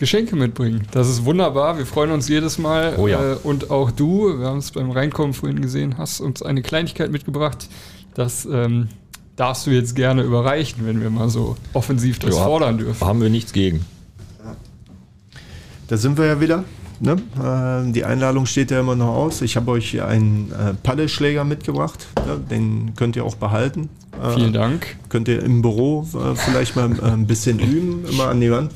[0.03, 0.82] Geschenke mitbringen.
[0.90, 1.78] Das ist wunderbar.
[1.78, 2.96] Wir freuen uns jedes Mal.
[2.98, 3.34] Oh ja.
[3.34, 7.12] Äh, und auch du, wir haben es beim Reinkommen vorhin gesehen, hast uns eine Kleinigkeit
[7.12, 7.68] mitgebracht.
[8.14, 8.88] Das ähm,
[9.36, 13.07] darfst du jetzt gerne überreichen, wenn wir mal so offensiv das ja, fordern dürfen.
[13.07, 13.84] Haben wir nichts gegen.
[15.86, 16.64] Da sind wir ja wieder.
[16.98, 17.12] Ne?
[17.40, 19.40] Äh, die Einladung steht ja immer noch aus.
[19.40, 22.09] Ich habe euch einen äh, Paddelschläger mitgebracht.
[22.26, 22.40] Ne?
[22.50, 23.88] Den könnt ihr auch behalten.
[24.20, 24.96] Äh, Vielen Dank.
[25.11, 28.72] Könnt ihr im Büro äh, vielleicht mal äh, ein bisschen üben, immer an die Wand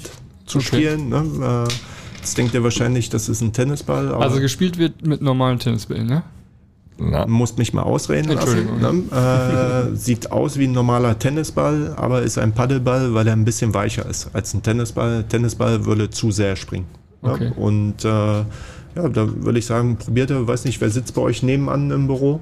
[0.47, 0.67] zu okay.
[0.67, 1.09] spielen.
[1.09, 1.67] Ne?
[1.69, 1.73] Äh,
[2.19, 4.15] jetzt denkt ihr wahrscheinlich, das ist ein Tennisball.
[4.15, 6.23] also gespielt wird mit normalen Tennisbällen, ne?
[6.99, 7.27] Ja.
[7.27, 8.81] Musst mich mal ausreden lassen.
[8.81, 9.93] Ne?
[9.93, 13.75] Äh, sieht aus wie ein normaler Tennisball, aber ist ein Paddelball, weil er ein bisschen
[13.75, 15.25] weicher ist als ein Tennisball.
[15.29, 16.87] Tennisball würde zu sehr springen.
[17.21, 17.51] Okay.
[17.51, 17.55] Ne?
[17.55, 20.49] Und äh, ja, da würde ich sagen, probiert er.
[20.49, 22.41] Weiß nicht, wer sitzt bei euch nebenan im Büro?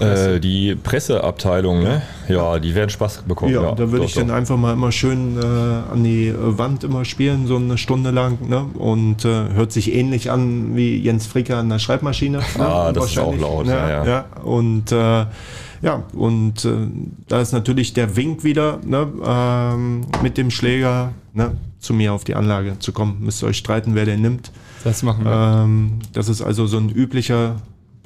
[0.00, 2.02] Äh, die Presseabteilung, ne?
[2.28, 3.52] Ja, die werden Spaß bekommen.
[3.52, 7.04] Ja, ja da würde ich dann einfach mal immer schön äh, an die Wand immer
[7.04, 8.66] spielen, so eine Stunde lang, ne?
[8.74, 12.40] Und äh, hört sich ähnlich an wie Jens Fricker an der Schreibmaschine.
[12.58, 12.92] Ah, ne?
[12.92, 13.88] das ist auch laut, ja.
[13.88, 14.24] ja, ja.
[14.42, 15.26] Und äh,
[15.82, 16.70] ja, und äh,
[17.28, 19.08] da ist natürlich der Wink wieder, ne?
[19.24, 21.52] Ähm, mit dem Schläger, ne?
[21.78, 23.18] Zu mir auf die Anlage zu kommen.
[23.20, 24.50] Müsst ihr euch streiten, wer den nimmt.
[24.84, 25.62] Das machen wir.
[25.64, 27.56] Ähm, das ist also so ein üblicher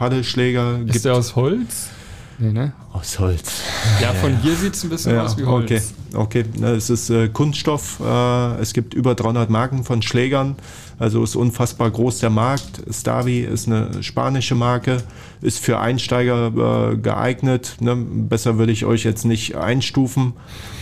[0.00, 0.78] Paddelschläger.
[0.86, 1.04] Ist gibt.
[1.04, 1.90] der aus Holz?
[2.38, 2.72] Nee, ne?
[2.94, 3.60] Aus Holz.
[4.00, 5.92] Ja, von hier sieht es ein bisschen ja, aus wie Holz.
[6.14, 6.64] Okay, okay.
[6.64, 8.00] es ist äh, Kunststoff.
[8.00, 10.56] Äh, es gibt über 300 Marken von Schlägern.
[10.98, 12.82] Also ist unfassbar groß der Markt.
[12.90, 15.02] Stavi ist eine spanische Marke,
[15.42, 17.76] ist für Einsteiger äh, geeignet.
[17.80, 17.94] Ne?
[17.94, 20.32] Besser würde ich euch jetzt nicht einstufen.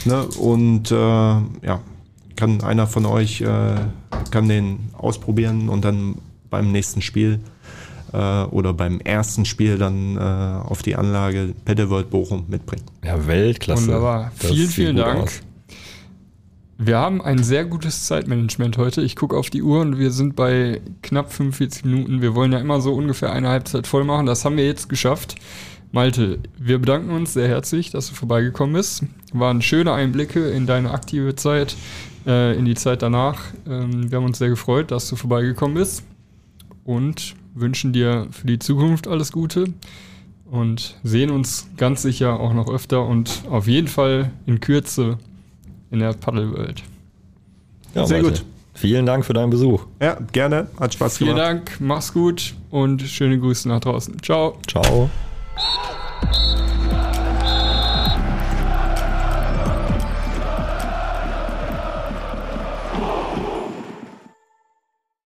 [0.05, 0.23] Ne?
[0.39, 1.81] Und äh, ja,
[2.37, 3.75] kann einer von euch äh,
[4.31, 6.15] kann den ausprobieren und dann
[6.51, 7.41] beim nächsten Spiel
[8.13, 12.85] äh, oder beim ersten Spiel dann äh, auf die Anlage Pedalworld Bochum mitbringen.
[13.05, 13.87] Ja, Weltklasse.
[13.87, 14.33] Wunderbar.
[14.41, 15.25] Das vielen, vielen Dank.
[15.25, 15.41] Aus.
[16.81, 19.03] Wir haben ein sehr gutes Zeitmanagement heute.
[19.03, 22.23] Ich gucke auf die Uhr und wir sind bei knapp 45 Minuten.
[22.23, 24.27] Wir wollen ja immer so ungefähr eine Halbzeit voll machen.
[24.27, 25.35] Das haben wir jetzt geschafft.
[25.91, 29.05] Malte, wir bedanken uns sehr herzlich, dass du vorbeigekommen bist.
[29.33, 31.77] Waren schöne Einblicke in deine aktive Zeit,
[32.27, 33.41] äh, in die Zeit danach.
[33.67, 36.05] Ähm, wir haben uns sehr gefreut, dass du vorbeigekommen bist
[36.85, 39.73] und wünschen dir für die Zukunft alles Gute
[40.51, 45.19] und sehen uns ganz sicher auch noch öfter und auf jeden Fall in Kürze
[45.91, 46.83] in der Paddle World.
[47.95, 48.47] Ja, Sehr Malte, gut.
[48.75, 49.85] Vielen Dank für deinen Besuch.
[50.01, 50.69] Ja, gerne.
[50.79, 51.49] Hat Spaß Vielen gemacht.
[51.49, 54.23] Dank, mach's gut und schöne Grüße nach draußen.
[54.23, 54.59] Ciao.
[54.69, 55.11] Ciao.